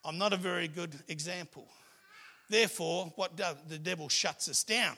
I'm 0.04 0.18
not 0.18 0.34
a 0.34 0.38
very 0.38 0.68
good 0.68 0.96
example. 1.08 1.68
Therefore, 2.50 3.12
what 3.16 3.36
does 3.36 3.58
the 3.68 3.78
devil 3.78 4.10
shuts 4.10 4.50
us 4.50 4.64
down 4.64 4.96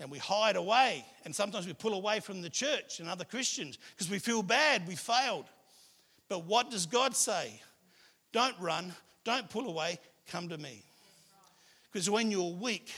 and 0.00 0.10
we 0.10 0.18
hide 0.18 0.56
away. 0.56 1.04
And 1.24 1.34
sometimes 1.34 1.66
we 1.66 1.72
pull 1.72 1.94
away 1.94 2.20
from 2.20 2.42
the 2.42 2.50
church 2.50 3.00
and 3.00 3.08
other 3.08 3.24
Christians 3.24 3.78
because 3.90 4.10
we 4.10 4.18
feel 4.18 4.42
bad, 4.42 4.86
we 4.86 4.96
failed. 4.96 5.46
But 6.28 6.44
what 6.44 6.70
does 6.70 6.86
God 6.86 7.14
say? 7.14 7.60
Don't 8.32 8.58
run, 8.60 8.92
don't 9.24 9.48
pull 9.48 9.68
away, 9.68 9.98
come 10.28 10.48
to 10.48 10.58
me. 10.58 10.82
Because 11.90 12.10
when 12.10 12.30
you're 12.30 12.52
weak, 12.52 12.92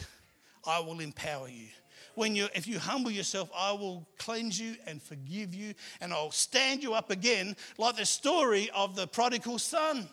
I 0.66 0.80
will 0.80 1.00
empower 1.00 1.48
you. 1.48 1.68
When 2.14 2.34
you, 2.34 2.48
if 2.52 2.66
you 2.66 2.80
humble 2.80 3.12
yourself, 3.12 3.48
I 3.56 3.70
will 3.70 4.08
cleanse 4.18 4.58
you 4.58 4.74
and 4.88 5.00
forgive 5.00 5.54
you, 5.54 5.74
and 6.00 6.12
I'll 6.12 6.32
stand 6.32 6.82
you 6.82 6.94
up 6.94 7.12
again, 7.12 7.54
like 7.76 7.96
the 7.96 8.04
story 8.04 8.70
of 8.74 8.96
the 8.96 9.06
prodigal 9.06 9.60
son. 9.60 10.08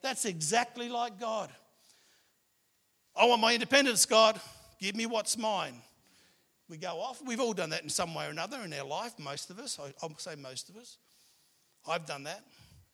That's 0.00 0.24
exactly 0.24 0.88
like 0.88 1.20
God. 1.20 1.50
I 3.14 3.26
want 3.26 3.42
my 3.42 3.52
independence, 3.52 4.06
God. 4.06 4.40
Give 4.80 4.96
me 4.96 5.04
what's 5.04 5.36
mine. 5.36 5.74
We 6.68 6.76
go 6.76 7.00
off. 7.00 7.22
We've 7.24 7.40
all 7.40 7.52
done 7.52 7.70
that 7.70 7.82
in 7.82 7.88
some 7.88 8.14
way 8.14 8.26
or 8.26 8.30
another 8.30 8.60
in 8.62 8.72
our 8.72 8.86
life, 8.86 9.18
most 9.18 9.50
of 9.50 9.58
us. 9.58 9.78
I'll 10.02 10.18
say 10.18 10.34
most 10.34 10.68
of 10.68 10.76
us. 10.76 10.98
I've 11.88 12.06
done 12.06 12.24
that. 12.24 12.42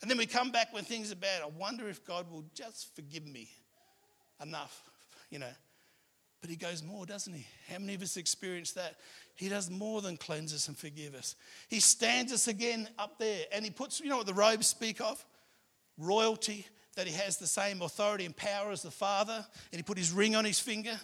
And 0.03 0.11
then 0.11 0.19
we 0.19 0.27
come 0.27 0.51
back 0.51 0.75
when 0.75 0.85
things 0.85 1.13
are 1.13 1.17
bad. 1.17 1.43
I 1.43 1.47
wonder 1.47 1.89
if 1.89 2.05
God 2.05 2.31
will 2.31 2.45
just 2.55 2.95
forgive 2.95 3.27
me 3.27 3.49
enough, 4.43 4.91
you 5.31 5.39
know. 5.39 5.53
But 6.41 6.51
He 6.51 6.57
goes 6.57 6.83
more, 6.83 7.07
doesn't 7.07 7.33
He? 7.33 7.47
How 7.73 7.79
many 7.79 7.95
of 7.95 8.03
us 8.03 8.17
experience 8.17 8.73
that? 8.73 8.97
He 9.37 9.49
does 9.49 9.71
more 9.71 10.03
than 10.03 10.17
cleanse 10.17 10.53
us 10.53 10.69
and 10.69 10.77
forgive 10.77 11.15
us. 11.15 11.37
He 11.69 11.81
stands 11.81 12.33
us 12.33 12.49
again 12.49 12.89
up 12.99 13.19
there 13.19 13.45
and 13.53 13.65
He 13.65 13.71
puts, 13.71 14.01
you 14.01 14.11
know 14.11 14.19
what 14.19 14.27
the 14.27 14.35
robes 14.35 14.67
speak 14.67 15.01
of? 15.01 15.25
Royalty, 15.97 16.67
that 16.97 17.07
He 17.07 17.15
has 17.15 17.39
the 17.39 17.47
same 17.47 17.81
authority 17.81 18.27
and 18.27 18.37
power 18.37 18.73
as 18.73 18.83
the 18.83 18.91
Father, 18.91 19.47
and 19.71 19.79
He 19.79 19.83
put 19.83 19.97
His 19.97 20.11
ring 20.11 20.35
on 20.35 20.45
His 20.45 20.59
finger. 20.59 20.99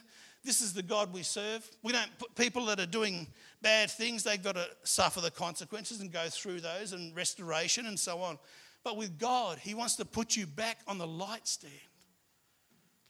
This 0.49 0.63
is 0.63 0.73
the 0.73 0.83
God 0.83 1.13
we 1.13 1.23
serve. 1.23 1.69
We 1.83 1.93
don't 1.93 2.09
put 2.19 2.35
people 2.35 2.65
that 2.67 2.81
are 2.81 2.87
doing 2.87 3.27
bad 3.61 3.91
things, 3.91 4.23
they've 4.23 4.43
got 4.43 4.55
to 4.55 4.67
suffer 4.83 5.21
the 5.21 5.31
consequences 5.31 6.01
and 6.01 6.11
go 6.11 6.25
through 6.31 6.61
those 6.61 6.95
and 6.95 7.15
restoration 7.15 7.85
and 7.85 8.01
so 8.01 8.23
on. 8.23 8.39
But 8.83 8.97
with 8.97 9.19
God, 9.19 9.59
He 9.59 9.75
wants 9.75 9.97
to 9.97 10.07
put 10.07 10.37
you 10.37 10.47
back 10.47 10.79
on 10.87 10.97
the 10.97 11.07
light 11.07 11.47
stand. 11.47 11.75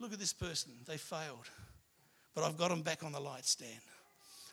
Look 0.01 0.13
at 0.13 0.19
this 0.19 0.33
person, 0.33 0.73
they 0.89 0.97
failed. 0.97 1.49
But 2.35 2.43
I've 2.43 2.57
got 2.57 2.71
them 2.71 2.83
back 2.83 3.05
on 3.05 3.13
the 3.13 3.21
light 3.21 3.47
stand. 3.47 3.71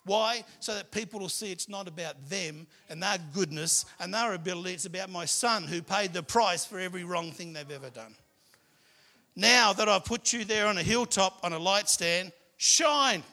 Why? 0.03 0.43
So 0.59 0.75
that 0.75 0.91
people 0.91 1.19
will 1.19 1.27
see 1.27 1.51
it's 1.51 1.67
not 1.67 1.87
about 1.87 2.29
them 2.29 2.67
and 2.91 3.01
their 3.01 3.17
goodness 3.33 3.85
and 3.99 4.13
their 4.13 4.35
ability. 4.35 4.75
It's 4.75 4.85
about 4.85 5.09
my 5.09 5.25
son 5.25 5.63
who 5.63 5.81
paid 5.81 6.13
the 6.13 6.21
price 6.21 6.65
for 6.65 6.79
every 6.79 7.03
wrong 7.03 7.31
thing 7.31 7.51
they've 7.51 7.71
ever 7.71 7.89
done. 7.89 8.13
Now 9.35 9.73
that 9.73 9.89
I've 9.89 10.05
put 10.05 10.33
you 10.33 10.45
there 10.45 10.67
on 10.67 10.77
a 10.77 10.83
hilltop 10.83 11.39
on 11.41 11.51
a 11.51 11.57
light 11.57 11.89
stand, 11.89 12.31
shine. 12.57 13.23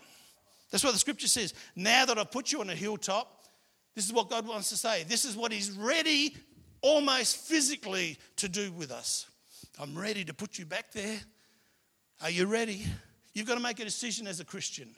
That's 0.71 0.83
what 0.83 0.93
the 0.93 0.99
scripture 0.99 1.29
says. 1.29 1.55
Now 1.77 2.07
that 2.07 2.19
I've 2.19 2.31
put 2.31 2.53
you 2.53 2.61
on 2.61 2.71
a 2.71 2.75
hilltop, 2.75 3.43
this 3.95 4.07
is 4.07 4.13
what 4.13 4.31
God 4.31 4.47
wants 4.47 4.71
to 4.71 4.77
say. 4.77 5.05
This 5.05 5.25
is 5.25 5.37
what 5.37 5.53
He's 5.53 5.71
ready, 5.71 6.35
almost 6.81 7.37
physically, 7.37 8.19
to 8.37 8.49
do 8.49 8.73
with 8.73 8.91
us. 8.91 9.27
I'm 9.79 9.97
ready 9.97 10.25
to 10.25 10.35
put 10.35 10.59
you 10.59 10.65
back 10.65 10.93
there. 10.93 11.21
Are 12.23 12.31
you 12.31 12.47
ready? 12.47 12.87
You've 13.35 13.47
got 13.47 13.57
to 13.57 13.61
make 13.61 13.81
a 13.81 13.85
decision 13.85 14.27
as 14.27 14.41
a 14.41 14.45
Christian. 14.45 14.95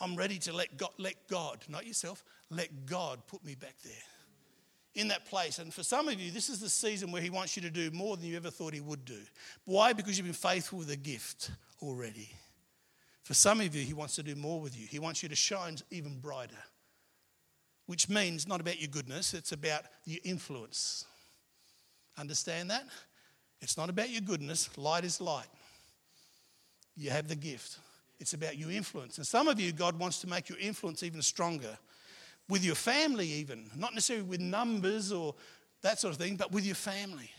I'm 0.00 0.14
ready 0.14 0.38
to 0.40 0.52
let 0.52 0.76
God, 0.76 0.90
let 0.98 1.14
God, 1.28 1.58
not 1.68 1.86
yourself, 1.86 2.24
let 2.50 2.86
God 2.86 3.20
put 3.26 3.44
me 3.44 3.54
back 3.54 3.74
there 3.82 3.92
in 4.94 5.08
that 5.08 5.26
place. 5.26 5.58
And 5.58 5.72
for 5.72 5.82
some 5.82 6.08
of 6.08 6.20
you, 6.20 6.30
this 6.30 6.48
is 6.48 6.60
the 6.60 6.68
season 6.68 7.10
where 7.10 7.22
He 7.22 7.30
wants 7.30 7.56
you 7.56 7.62
to 7.62 7.70
do 7.70 7.90
more 7.90 8.16
than 8.16 8.26
you 8.26 8.36
ever 8.36 8.50
thought 8.50 8.74
He 8.74 8.80
would 8.80 9.04
do. 9.04 9.18
Why? 9.64 9.92
Because 9.92 10.16
you've 10.16 10.26
been 10.26 10.34
faithful 10.34 10.78
with 10.78 10.90
a 10.90 10.96
gift 10.96 11.50
already. 11.82 12.30
For 13.28 13.34
some 13.34 13.60
of 13.60 13.76
you, 13.76 13.84
He 13.84 13.92
wants 13.92 14.14
to 14.14 14.22
do 14.22 14.34
more 14.34 14.58
with 14.58 14.74
you. 14.74 14.86
He 14.86 14.98
wants 14.98 15.22
you 15.22 15.28
to 15.28 15.36
shine 15.36 15.76
even 15.90 16.18
brighter, 16.18 16.56
which 17.84 18.08
means 18.08 18.48
not 18.48 18.58
about 18.58 18.80
your 18.80 18.88
goodness, 18.88 19.34
it's 19.34 19.52
about 19.52 19.82
your 20.06 20.20
influence. 20.24 21.04
Understand 22.16 22.70
that? 22.70 22.84
It's 23.60 23.76
not 23.76 23.90
about 23.90 24.08
your 24.08 24.22
goodness. 24.22 24.70
Light 24.78 25.04
is 25.04 25.20
light. 25.20 25.44
You 26.96 27.10
have 27.10 27.28
the 27.28 27.36
gift. 27.36 27.76
It's 28.18 28.32
about 28.32 28.56
your 28.56 28.70
influence. 28.70 29.18
And 29.18 29.26
some 29.26 29.46
of 29.46 29.60
you, 29.60 29.72
God 29.72 29.98
wants 29.98 30.22
to 30.22 30.26
make 30.26 30.48
your 30.48 30.58
influence 30.58 31.02
even 31.02 31.20
stronger 31.20 31.76
with 32.48 32.64
your 32.64 32.76
family, 32.76 33.26
even. 33.26 33.68
Not 33.76 33.92
necessarily 33.92 34.24
with 34.24 34.40
numbers 34.40 35.12
or 35.12 35.34
that 35.82 35.98
sort 35.98 36.14
of 36.14 36.18
thing, 36.18 36.36
but 36.36 36.50
with 36.50 36.64
your 36.64 36.76
family. 36.76 37.30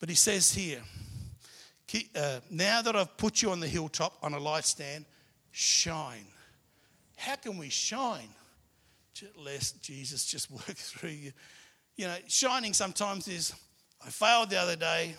But 0.00 0.10
He 0.10 0.16
says 0.16 0.52
here, 0.52 0.82
uh, 2.14 2.40
now 2.50 2.82
that 2.82 2.96
I've 2.96 3.16
put 3.16 3.42
you 3.42 3.50
on 3.50 3.60
the 3.60 3.68
hilltop 3.68 4.16
on 4.22 4.34
a 4.34 4.38
light 4.38 4.64
stand, 4.64 5.04
shine. 5.50 6.26
How 7.16 7.36
can 7.36 7.58
we 7.58 7.68
shine? 7.68 8.28
Let 9.36 9.72
Jesus 9.82 10.24
just 10.24 10.50
work 10.50 10.76
through 10.76 11.10
you. 11.10 11.32
You 11.96 12.06
know, 12.06 12.16
shining 12.26 12.72
sometimes 12.72 13.28
is 13.28 13.54
I 14.04 14.08
failed 14.08 14.50
the 14.50 14.56
other 14.56 14.76
day, 14.76 15.14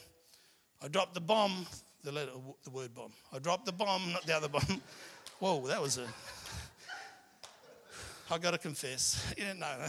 I 0.81 0.87
dropped 0.89 1.13
the 1.13 1.21
bomb, 1.21 1.65
the, 2.03 2.11
letter, 2.11 2.31
the 2.63 2.69
word 2.69 2.93
bomb. 2.93 3.13
I 3.31 3.39
dropped 3.39 3.65
the 3.65 3.71
bomb, 3.71 4.11
not 4.11 4.25
the 4.25 4.35
other 4.35 4.49
bomb. 4.49 4.81
Whoa, 5.39 5.65
that 5.67 5.81
was 5.81 5.97
a. 5.97 6.07
I 8.31 8.37
got 8.37 8.51
to 8.51 8.57
confess. 8.57 9.33
You 9.37 9.45
don't 9.45 9.59
know. 9.59 9.87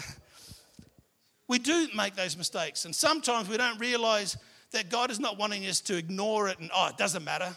We 1.49 1.59
do 1.59 1.89
make 1.95 2.15
those 2.15 2.37
mistakes, 2.37 2.85
and 2.85 2.95
sometimes 2.95 3.49
we 3.49 3.57
don't 3.57 3.79
realize 3.79 4.37
that 4.75 4.91
God 4.91 5.11
is 5.11 5.19
not 5.19 5.39
wanting 5.39 5.67
us 5.67 5.81
to 5.83 5.97
ignore 5.97 6.49
it 6.49 6.59
and, 6.59 6.71
oh, 6.75 6.89
it 6.89 6.97
doesn't 6.97 7.25
matter. 7.25 7.57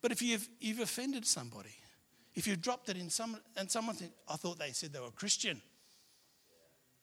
But 0.00 0.12
if 0.12 0.22
you've, 0.22 0.48
you've 0.60 0.80
offended 0.80 1.26
somebody, 1.26 1.74
if 2.34 2.46
you've 2.46 2.62
dropped 2.62 2.88
it 2.88 2.96
in 2.96 3.10
some, 3.10 3.36
and 3.56 3.70
someone 3.70 3.96
thinks, 3.96 4.14
I 4.28 4.36
thought 4.36 4.58
they 4.58 4.70
said 4.70 4.92
they 4.92 5.00
were 5.00 5.10
Christian. 5.10 5.60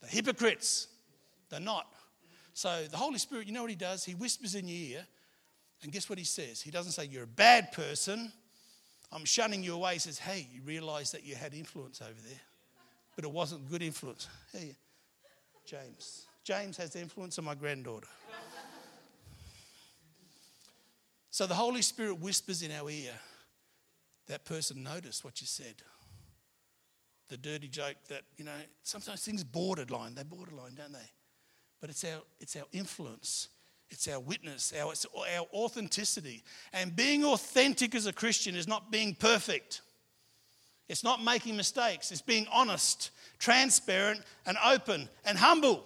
They're 0.01 0.09
hypocrites. 0.09 0.87
They're 1.49 1.59
not. 1.59 1.87
So 2.53 2.85
the 2.89 2.97
Holy 2.97 3.17
Spirit, 3.17 3.47
you 3.47 3.53
know 3.53 3.61
what 3.61 3.69
He 3.69 3.75
does? 3.75 4.05
He 4.05 4.15
whispers 4.15 4.55
in 4.55 4.67
your 4.67 4.97
ear, 4.97 5.05
and 5.83 5.91
guess 5.91 6.09
what 6.09 6.17
He 6.17 6.25
says? 6.25 6.61
He 6.61 6.71
doesn't 6.71 6.93
say, 6.93 7.05
You're 7.05 7.23
a 7.23 7.27
bad 7.27 7.73
person. 7.73 8.31
I'm 9.11 9.25
shunning 9.25 9.63
you 9.63 9.75
away. 9.75 9.93
He 9.93 9.99
says, 9.99 10.17
Hey, 10.17 10.47
you 10.53 10.61
realize 10.63 11.11
that 11.11 11.25
you 11.25 11.35
had 11.35 11.53
influence 11.53 12.01
over 12.01 12.21
there, 12.27 12.41
but 13.15 13.25
it 13.25 13.31
wasn't 13.31 13.69
good 13.69 13.81
influence. 13.81 14.29
Hey, 14.53 14.77
James. 15.65 16.27
James 16.45 16.77
has 16.77 16.95
influence 16.95 17.39
on 17.39 17.45
my 17.45 17.55
granddaughter. 17.55 18.07
So 21.35 21.45
the 21.45 21.53
Holy 21.53 21.81
Spirit 21.81 22.21
whispers 22.21 22.61
in 22.61 22.71
our 22.71 22.89
ear, 22.89 23.11
that 24.27 24.45
person 24.45 24.83
noticed 24.83 25.25
what 25.25 25.41
you 25.41 25.47
said. 25.47 25.75
The 27.27 27.35
dirty 27.35 27.67
joke 27.67 27.97
that, 28.07 28.21
you 28.37 28.45
know, 28.45 28.53
sometimes 28.83 29.21
things 29.25 29.43
borderline, 29.43 30.15
they 30.15 30.23
borderline, 30.23 30.75
don't 30.75 30.93
they? 30.93 31.11
But 31.81 31.89
it's 31.89 32.05
our, 32.05 32.21
it's 32.39 32.55
our 32.55 32.63
influence, 32.71 33.49
it's 33.89 34.07
our 34.07 34.21
witness, 34.21 34.73
our, 34.81 34.93
our 35.37 35.45
authenticity. 35.53 36.41
And 36.71 36.95
being 36.95 37.25
authentic 37.25 37.95
as 37.95 38.05
a 38.05 38.13
Christian 38.13 38.55
is 38.55 38.65
not 38.65 38.89
being 38.89 39.13
perfect. 39.13 39.81
It's 40.87 41.03
not 41.03 41.21
making 41.21 41.57
mistakes. 41.57 42.13
It's 42.13 42.21
being 42.21 42.47
honest, 42.49 43.11
transparent, 43.39 44.21
and 44.45 44.55
open 44.65 45.09
and 45.25 45.37
humble. 45.37 45.83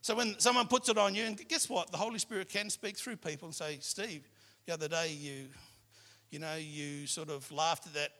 So 0.00 0.14
when 0.14 0.40
someone 0.40 0.68
puts 0.68 0.88
it 0.88 0.96
on 0.96 1.14
you, 1.14 1.24
and 1.24 1.48
guess 1.48 1.68
what? 1.68 1.92
The 1.92 1.98
Holy 1.98 2.18
Spirit 2.18 2.48
can 2.48 2.70
speak 2.70 2.96
through 2.96 3.16
people 3.16 3.48
and 3.48 3.54
say, 3.54 3.76
Steve, 3.82 4.26
the 4.68 4.74
other 4.74 4.88
day, 4.88 5.16
you, 5.18 5.46
you 6.30 6.38
know, 6.38 6.56
you 6.56 7.06
sort 7.06 7.30
of 7.30 7.50
laughed 7.50 7.86
at 7.86 7.94
that 7.94 8.10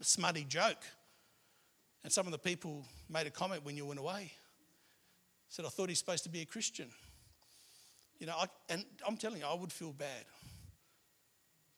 smutty 0.00 0.44
joke. 0.48 0.82
And 2.02 2.10
some 2.10 2.24
of 2.24 2.32
the 2.32 2.38
people 2.38 2.86
made 3.10 3.26
a 3.26 3.30
comment 3.30 3.66
when 3.66 3.76
you 3.76 3.84
went 3.84 4.00
away. 4.00 4.32
Said, 5.50 5.66
I 5.66 5.68
thought 5.68 5.90
he's 5.90 5.98
supposed 5.98 6.24
to 6.24 6.30
be 6.30 6.40
a 6.40 6.46
Christian. 6.46 6.88
You 8.18 8.28
know, 8.28 8.32
I, 8.34 8.46
and 8.70 8.82
I'm 9.06 9.18
telling 9.18 9.40
you, 9.40 9.46
I 9.46 9.52
would 9.52 9.70
feel 9.70 9.92
bad. 9.92 10.24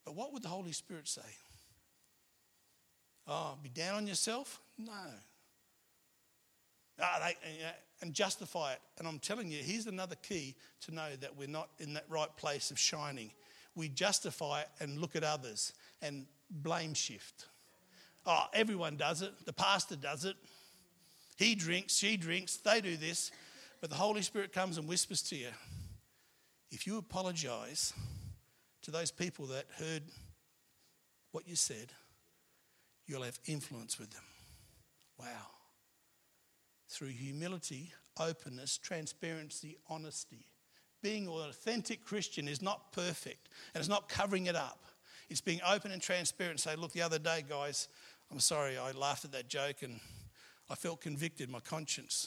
But 0.05 0.15
what 0.15 0.33
would 0.33 0.45
the 0.45 0.51
Holy 0.51 0.71
Spirit 0.71 1.09
say? 1.09 1.23
Oh, 3.27 3.59
be 3.61 3.71
down 3.71 3.97
on 3.97 4.07
yourself? 4.07 4.61
No. 4.79 4.93
Ah, 7.03 7.19
they, 7.25 7.35
and 8.03 8.15
justify 8.15 8.75
it. 8.75 8.81
And 9.01 9.09
I'm 9.09 9.19
telling 9.19 9.51
you, 9.51 9.59
here's 9.65 9.89
another 9.89 10.15
key 10.15 10.55
to 10.83 10.95
know 10.95 11.09
that 11.21 11.37
we're 11.37 11.49
not 11.49 11.71
in 11.81 11.95
that 11.95 12.05
right 12.09 12.35
place 12.37 12.71
of 12.71 12.79
shining 12.79 13.33
we 13.77 13.89
justify 13.89 14.63
and 14.81 14.99
look 14.99 15.15
at 15.15 15.23
others 15.23 15.73
and 16.03 16.27
blame 16.51 16.95
shift. 16.95 17.47
Oh, 18.25 18.47
everyone 18.53 18.97
does 18.97 19.23
it. 19.23 19.33
The 19.45 19.53
pastor 19.53 19.95
does 19.95 20.25
it. 20.25 20.35
He 21.37 21.55
drinks, 21.55 21.95
she 21.95 22.17
drinks, 22.17 22.57
they 22.57 22.81
do 22.81 22.97
this. 22.97 23.31
But 23.81 23.91
the 23.91 23.97
Holy 23.97 24.23
Spirit 24.23 24.53
comes 24.53 24.79
and 24.79 24.89
whispers 24.89 25.23
to 25.25 25.37
you 25.37 25.51
if 26.71 26.87
you 26.87 26.99
apologize 26.99 27.93
to 28.83 28.91
those 28.91 29.11
people 29.11 29.47
that 29.47 29.67
heard 29.79 30.03
what 31.33 31.49
you 31.49 31.57
said, 31.57 31.93
you'll 33.07 33.23
have 33.23 33.39
influence 33.47 33.99
with 33.99 34.11
them. 34.11 34.23
Wow. 35.19 35.27
Through 36.89 37.09
humility, 37.09 37.93
openness, 38.19 38.79
transparency, 38.79 39.79
honesty. 39.89 40.47
Being 41.07 41.29
an 41.29 41.35
authentic 41.35 42.05
Christian 42.05 42.49
is 42.49 42.61
not 42.61 42.91
perfect 42.91 43.49
and 43.73 43.81
it's 43.81 43.89
not 43.89 44.09
covering 44.09 44.47
it 44.47 44.57
up. 44.57 44.85
It's 45.31 45.41
being 45.41 45.61
open 45.65 45.93
and 45.93 46.03
transparent. 46.03 46.55
and 46.55 46.61
Say, 46.61 46.75
look, 46.75 46.91
the 46.91 47.03
other 47.03 47.21
day, 47.21 47.45
guys, 47.49 47.87
I'm 48.29 48.41
sorry, 48.41 48.77
I 48.77 48.91
laughed 48.91 49.25
at 49.25 49.31
that 49.31 49.47
joke 49.47 49.85
and 49.85 50.01
I 50.69 50.75
felt 50.75 51.01
convicted, 51.01 51.49
my 51.49 51.61
conscience. 51.61 52.27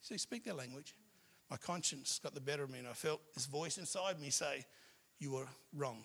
See, 0.00 0.16
speak 0.16 0.42
their 0.42 0.54
language. 0.54 0.94
My 1.50 1.58
conscience 1.58 2.18
got 2.18 2.32
the 2.34 2.40
better 2.40 2.62
of 2.62 2.70
me, 2.70 2.78
and 2.78 2.88
I 2.88 2.94
felt 2.94 3.20
this 3.34 3.44
voice 3.44 3.76
inside 3.76 4.18
me 4.18 4.30
say, 4.30 4.64
You 5.18 5.36
are 5.36 5.48
wrong. 5.76 6.02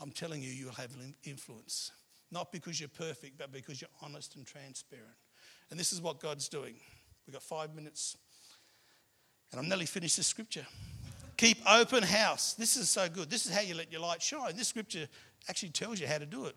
I'm 0.00 0.10
telling 0.10 0.42
you, 0.42 0.50
you'll 0.50 0.72
have 0.72 0.90
influence. 1.22 1.92
Not 2.32 2.50
because 2.50 2.80
you're 2.80 2.88
perfect, 2.88 3.38
but 3.38 3.52
because 3.52 3.80
you're 3.80 3.90
honest 4.02 4.34
and 4.34 4.44
transparent. 4.44 5.14
And 5.70 5.78
this 5.78 5.92
is 5.92 6.00
what 6.00 6.18
God's 6.18 6.48
doing. 6.48 6.74
We've 7.24 7.34
got 7.34 7.44
five 7.44 7.72
minutes, 7.72 8.16
and 9.52 9.60
I'm 9.60 9.68
nearly 9.68 9.86
finished 9.86 10.16
the 10.16 10.24
scripture. 10.24 10.66
Keep 11.40 11.62
open 11.66 12.02
house. 12.02 12.52
This 12.52 12.76
is 12.76 12.90
so 12.90 13.08
good. 13.08 13.30
This 13.30 13.46
is 13.46 13.54
how 13.54 13.62
you 13.62 13.74
let 13.74 13.90
your 13.90 14.02
light 14.02 14.20
shine. 14.20 14.54
This 14.58 14.68
scripture 14.68 15.08
actually 15.48 15.70
tells 15.70 15.98
you 15.98 16.06
how 16.06 16.18
to 16.18 16.26
do 16.26 16.44
it. 16.44 16.54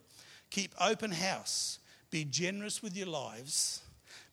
Keep 0.49 0.75
open 0.77 1.09
house. 1.09 1.79
Be 2.11 2.25
generous 2.25 2.83
with 2.83 2.93
your 2.93 3.07
lives. 3.07 3.81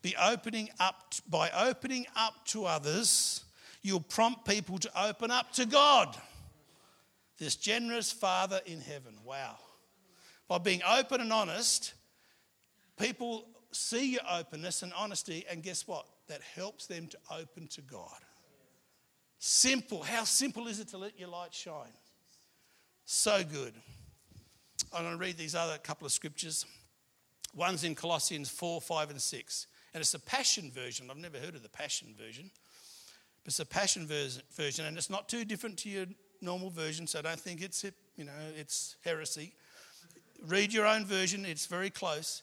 Be 0.03 0.17
opening 0.21 0.69
up 0.81 1.15
by 1.29 1.51
opening 1.51 2.05
up 2.17 2.35
to 2.47 2.65
others. 2.65 3.45
You'll 3.83 4.01
prompt 4.01 4.45
people 4.45 4.79
to 4.79 4.91
open 5.01 5.31
up 5.31 5.53
to 5.53 5.67
God. 5.67 6.17
This 7.39 7.55
generous 7.55 8.11
Father 8.11 8.61
in 8.67 8.81
heaven. 8.81 9.15
Wow. 9.25 9.55
By 10.49 10.59
being 10.59 10.83
open 10.83 11.21
and 11.21 11.33
honest, 11.33 11.95
people 12.99 13.47
see 13.71 14.15
your 14.15 14.23
openness 14.29 14.83
and 14.83 14.93
honesty, 14.95 15.45
and 15.49 15.63
guess 15.63 15.87
what? 15.87 16.07
That 16.27 16.41
helps 16.43 16.87
them 16.87 17.07
to 17.07 17.19
open 17.31 17.69
to 17.69 17.83
God. 17.83 18.19
Simple. 19.41 20.03
How 20.03 20.25
simple 20.25 20.69
is 20.69 20.81
it 20.81 20.89
to 20.89 20.99
let 20.99 21.19
your 21.19 21.31
light 21.31 21.55
shine? 21.55 21.95
So 23.07 23.43
good. 23.43 23.73
I'm 24.93 25.03
going 25.03 25.17
to 25.17 25.19
read 25.19 25.39
these 25.39 25.55
other 25.55 25.79
couple 25.79 26.07
of 26.07 26.13
scriptures. 26.13 26.67
One's 27.57 27.83
in 27.83 27.95
Colossians 27.95 28.51
4, 28.51 28.83
5, 28.83 29.11
and 29.11 29.21
6. 29.21 29.67
And 29.95 30.01
it's 30.03 30.13
a 30.13 30.19
Passion 30.19 30.71
version. 30.71 31.11
I've 31.11 31.17
never 31.17 31.39
heard 31.39 31.55
of 31.55 31.63
the 31.63 31.71
Passion 31.71 32.15
version. 32.17 32.51
But 33.43 33.53
it's 33.53 33.61
a 33.61 33.67
Passion 33.67 34.07
version, 34.07 34.85
and 34.85 34.99
it's 34.99 35.11
not 35.11 35.29
too 35.29 35.47
different 35.47 35.79
to 35.79 35.89
your 35.89 36.07
normal 36.43 36.69
version, 36.69 37.07
so 37.07 37.23
don't 37.23 37.41
think 37.41 37.63
it's, 37.63 37.83
you 38.17 38.25
know, 38.25 38.33
it's 38.57 38.97
heresy. 39.03 39.55
Read 40.47 40.73
your 40.73 40.87
own 40.87 41.07
version, 41.07 41.47
it's 41.47 41.65
very 41.65 41.89
close. 41.89 42.43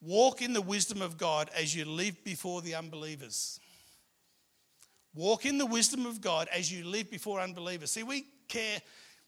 Walk 0.00 0.40
in 0.40 0.54
the 0.54 0.62
wisdom 0.62 1.02
of 1.02 1.18
God 1.18 1.50
as 1.54 1.76
you 1.76 1.84
live 1.84 2.24
before 2.24 2.62
the 2.62 2.74
unbelievers. 2.74 3.60
Walk 5.14 5.44
in 5.44 5.58
the 5.58 5.66
wisdom 5.66 6.06
of 6.06 6.20
God 6.20 6.48
as 6.54 6.72
you 6.72 6.84
live 6.84 7.10
before 7.10 7.40
unbelievers. 7.40 7.90
See, 7.90 8.02
we 8.02 8.26
care, 8.48 8.80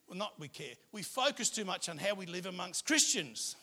well, 0.06 0.16
not 0.16 0.38
we 0.38 0.48
care, 0.48 0.74
we 0.92 1.02
focus 1.02 1.50
too 1.50 1.64
much 1.64 1.88
on 1.88 1.98
how 1.98 2.14
we 2.14 2.26
live 2.26 2.46
amongst 2.46 2.86
Christians. 2.86 3.56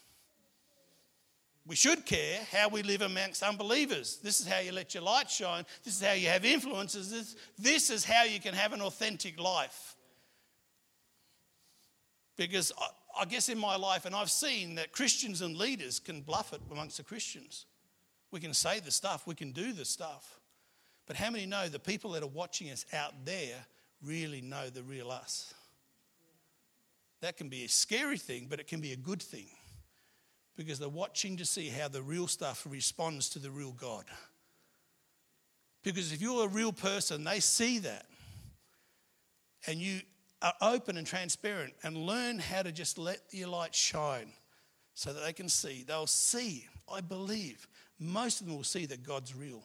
We 1.65 1.75
should 1.75 2.05
care 2.05 2.39
how 2.51 2.69
we 2.69 2.81
live 2.81 3.01
amongst 3.01 3.43
unbelievers. 3.43 4.17
This 4.23 4.39
is 4.39 4.47
how 4.47 4.59
you 4.59 4.71
let 4.71 4.95
your 4.95 5.03
light 5.03 5.29
shine. 5.29 5.65
This 5.83 6.01
is 6.01 6.05
how 6.05 6.13
you 6.13 6.27
have 6.27 6.43
influences. 6.43 7.11
This, 7.11 7.35
this 7.59 7.89
is 7.91 8.03
how 8.03 8.23
you 8.23 8.39
can 8.39 8.55
have 8.55 8.73
an 8.73 8.81
authentic 8.81 9.39
life. 9.39 9.95
Because 12.37 12.71
I, 12.77 13.21
I 13.21 13.25
guess 13.25 13.49
in 13.49 13.59
my 13.59 13.75
life, 13.75 14.05
and 14.05 14.15
I've 14.15 14.31
seen 14.31 14.75
that 14.75 14.93
Christians 14.93 15.41
and 15.41 15.57
leaders 15.57 15.99
can 15.99 16.21
bluff 16.21 16.53
it 16.53 16.61
amongst 16.71 16.97
the 16.97 17.03
Christians. 17.03 17.65
We 18.31 18.39
can 18.39 18.53
say 18.53 18.79
the 18.79 18.91
stuff, 18.91 19.27
we 19.27 19.35
can 19.35 19.51
do 19.51 19.71
the 19.71 19.85
stuff. 19.85 20.38
But 21.09 21.17
how 21.17 21.31
many 21.31 21.47
know 21.47 21.67
the 21.67 21.79
people 21.79 22.11
that 22.11 22.21
are 22.21 22.27
watching 22.27 22.69
us 22.69 22.85
out 22.93 23.25
there 23.25 23.55
really 24.05 24.41
know 24.41 24.69
the 24.69 24.83
real 24.83 25.09
us? 25.09 25.55
That 27.21 27.35
can 27.35 27.49
be 27.49 27.65
a 27.65 27.67
scary 27.67 28.19
thing, 28.19 28.45
but 28.47 28.59
it 28.59 28.67
can 28.67 28.79
be 28.79 28.93
a 28.93 28.95
good 28.95 29.19
thing 29.19 29.47
because 30.55 30.77
they're 30.77 30.87
watching 30.87 31.35
to 31.37 31.45
see 31.45 31.67
how 31.67 31.87
the 31.87 32.03
real 32.03 32.27
stuff 32.27 32.63
responds 32.69 33.27
to 33.31 33.39
the 33.39 33.49
real 33.49 33.71
God. 33.71 34.05
Because 35.81 36.13
if 36.13 36.21
you're 36.21 36.45
a 36.45 36.47
real 36.47 36.71
person, 36.71 37.23
they 37.23 37.39
see 37.39 37.79
that. 37.79 38.05
And 39.65 39.79
you 39.79 40.01
are 40.43 40.53
open 40.61 40.95
and 40.95 41.07
transparent 41.07 41.73
and 41.81 41.97
learn 41.97 42.37
how 42.37 42.61
to 42.61 42.71
just 42.71 42.99
let 42.99 43.19
your 43.31 43.47
light 43.47 43.73
shine 43.73 44.31
so 44.93 45.11
that 45.11 45.25
they 45.25 45.33
can 45.33 45.49
see. 45.49 45.83
They'll 45.87 46.05
see, 46.05 46.67
I 46.87 47.01
believe, 47.01 47.67
most 47.97 48.41
of 48.41 48.47
them 48.47 48.55
will 48.55 48.63
see 48.63 48.85
that 48.85 49.01
God's 49.01 49.33
real 49.33 49.63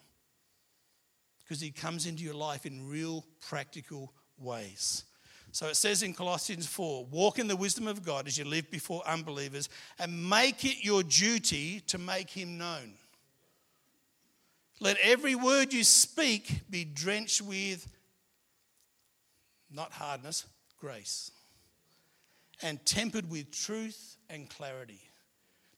because 1.45 1.61
he 1.61 1.71
comes 1.71 2.07
into 2.07 2.23
your 2.23 2.33
life 2.33 2.65
in 2.65 2.89
real 2.89 3.23
practical 3.47 4.11
ways. 4.37 5.05
So 5.51 5.67
it 5.67 5.77
says 5.77 6.03
in 6.03 6.13
Colossians 6.13 6.67
4 6.67 7.05
walk 7.05 7.39
in 7.39 7.47
the 7.47 7.55
wisdom 7.55 7.87
of 7.87 8.03
God 8.03 8.27
as 8.27 8.37
you 8.37 8.43
live 8.43 8.69
before 8.71 9.07
unbelievers 9.07 9.69
and 9.99 10.29
make 10.29 10.65
it 10.65 10.83
your 10.83 11.03
duty 11.03 11.79
to 11.87 11.97
make 11.97 12.29
him 12.29 12.57
known. 12.57 12.93
Let 14.81 14.97
every 15.01 15.35
word 15.35 15.71
you 15.71 15.85
speak 15.85 16.69
be 16.69 16.83
drenched 16.83 17.41
with, 17.41 17.87
not 19.71 19.93
hardness, 19.93 20.45
grace, 20.81 21.31
and 22.61 22.85
tempered 22.85 23.29
with 23.29 23.51
truth 23.51 24.17
and 24.29 24.49
clarity. 24.49 24.99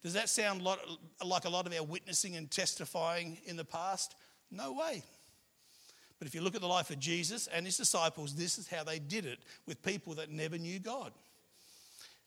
Does 0.02 0.14
that 0.14 0.30
sound 0.30 0.64
like 0.64 0.80
a 1.22 1.50
lot 1.50 1.68
of 1.68 1.74
our 1.74 1.84
witnessing 1.84 2.36
and 2.36 2.50
testifying 2.50 3.38
in 3.46 3.58
the 3.58 3.66
past? 3.66 4.16
No 4.50 4.74
way. 4.74 5.04
But 6.20 6.28
if 6.28 6.34
you 6.34 6.42
look 6.42 6.56
at 6.56 6.62
the 6.62 6.68
life 6.68 6.90
of 6.90 7.00
Jesus 7.00 7.48
and 7.48 7.66
his 7.66 7.78
disciples, 7.78 8.34
this 8.34 8.58
is 8.58 8.68
how 8.68 8.84
they 8.84 9.00
did 9.00 9.26
it 9.26 9.40
with 9.66 9.84
people 9.84 10.16
that 10.16 10.32
never 10.32 10.58
knew 10.58 10.80
God. 10.80 11.12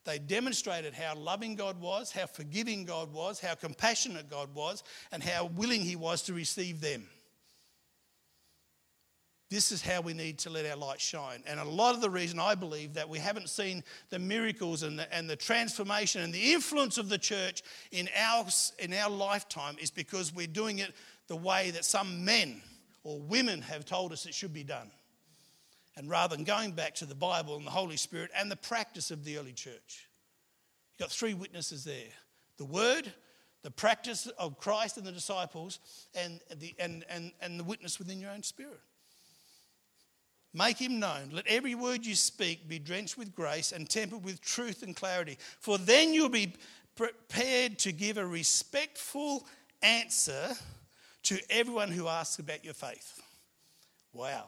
They 0.04 0.18
demonstrated 0.18 0.94
how 0.94 1.14
loving 1.14 1.56
God 1.56 1.80
was, 1.80 2.10
how 2.10 2.26
forgiving 2.26 2.84
God 2.84 3.12
was, 3.12 3.40
how 3.40 3.54
compassionate 3.54 4.30
God 4.30 4.54
was, 4.54 4.82
and 5.12 5.22
how 5.22 5.46
willing 5.46 5.82
he 5.82 5.96
was 5.96 6.22
to 6.22 6.32
receive 6.32 6.80
them. 6.80 7.06
This 9.50 9.72
is 9.72 9.82
how 9.82 10.00
we 10.00 10.14
need 10.14 10.38
to 10.38 10.50
let 10.50 10.64
our 10.64 10.76
light 10.76 11.00
shine. 11.00 11.42
And 11.44 11.58
a 11.58 11.64
lot 11.64 11.96
of 11.96 12.00
the 12.00 12.08
reason 12.08 12.38
I 12.38 12.54
believe 12.54 12.94
that 12.94 13.08
we 13.08 13.18
haven't 13.18 13.50
seen 13.50 13.82
the 14.08 14.18
miracles 14.20 14.84
and 14.84 14.96
the, 14.96 15.12
and 15.12 15.28
the 15.28 15.34
transformation 15.34 16.22
and 16.22 16.32
the 16.32 16.52
influence 16.52 16.98
of 16.98 17.08
the 17.08 17.18
church 17.18 17.62
in 17.90 18.08
our, 18.16 18.46
in 18.78 18.94
our 18.94 19.10
lifetime 19.10 19.76
is 19.82 19.90
because 19.90 20.32
we're 20.32 20.46
doing 20.46 20.78
it 20.78 20.94
the 21.26 21.34
way 21.34 21.72
that 21.72 21.84
some 21.84 22.24
men 22.24 22.62
or 23.02 23.20
women 23.20 23.62
have 23.62 23.84
told 23.84 24.12
us 24.12 24.26
it 24.26 24.34
should 24.34 24.52
be 24.52 24.64
done. 24.64 24.90
And 25.96 26.08
rather 26.08 26.36
than 26.36 26.44
going 26.44 26.72
back 26.72 26.94
to 26.96 27.06
the 27.06 27.14
Bible 27.14 27.56
and 27.56 27.66
the 27.66 27.70
Holy 27.70 27.96
Spirit 27.96 28.30
and 28.36 28.50
the 28.50 28.56
practice 28.56 29.10
of 29.10 29.24
the 29.24 29.38
early 29.38 29.52
church, 29.52 30.08
you've 30.92 30.98
got 31.00 31.10
three 31.10 31.34
witnesses 31.34 31.84
there 31.84 32.12
the 32.56 32.64
Word, 32.64 33.12
the 33.62 33.70
practice 33.70 34.26
of 34.38 34.58
Christ 34.58 34.98
and 34.98 35.06
the 35.06 35.12
disciples, 35.12 35.78
and 36.14 36.40
the, 36.58 36.74
and, 36.78 37.04
and, 37.08 37.32
and 37.40 37.58
the 37.58 37.64
witness 37.64 37.98
within 37.98 38.20
your 38.20 38.30
own 38.30 38.42
spirit. 38.42 38.80
Make 40.52 40.78
him 40.78 40.98
known. 40.98 41.30
Let 41.32 41.46
every 41.46 41.76
word 41.76 42.04
you 42.04 42.16
speak 42.16 42.68
be 42.68 42.80
drenched 42.80 43.16
with 43.16 43.34
grace 43.34 43.70
and 43.70 43.88
tempered 43.88 44.24
with 44.24 44.40
truth 44.40 44.82
and 44.82 44.96
clarity. 44.96 45.38
For 45.60 45.78
then 45.78 46.12
you'll 46.12 46.28
be 46.28 46.54
prepared 46.96 47.78
to 47.80 47.92
give 47.92 48.18
a 48.18 48.26
respectful 48.26 49.46
answer 49.80 50.56
to 51.24 51.38
everyone 51.50 51.90
who 51.90 52.08
asks 52.08 52.38
about 52.38 52.64
your 52.64 52.74
faith. 52.74 53.20
Wow. 54.12 54.44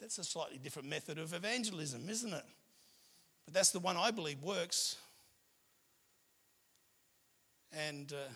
That's 0.00 0.18
a 0.18 0.24
slightly 0.24 0.58
different 0.58 0.88
method 0.88 1.18
of 1.18 1.34
evangelism, 1.34 2.08
isn't 2.08 2.32
it? 2.32 2.44
But 3.44 3.54
that's 3.54 3.70
the 3.70 3.80
one 3.80 3.96
I 3.96 4.10
believe 4.10 4.42
works. 4.42 4.96
And 7.72 8.12
uh, 8.12 8.32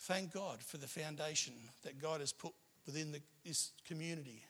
thank 0.00 0.32
God 0.32 0.60
for 0.62 0.76
the 0.76 0.86
foundation 0.86 1.54
that 1.82 2.00
God 2.00 2.20
has 2.20 2.32
put 2.32 2.52
within 2.86 3.12
the, 3.12 3.20
this 3.44 3.72
community. 3.86 4.44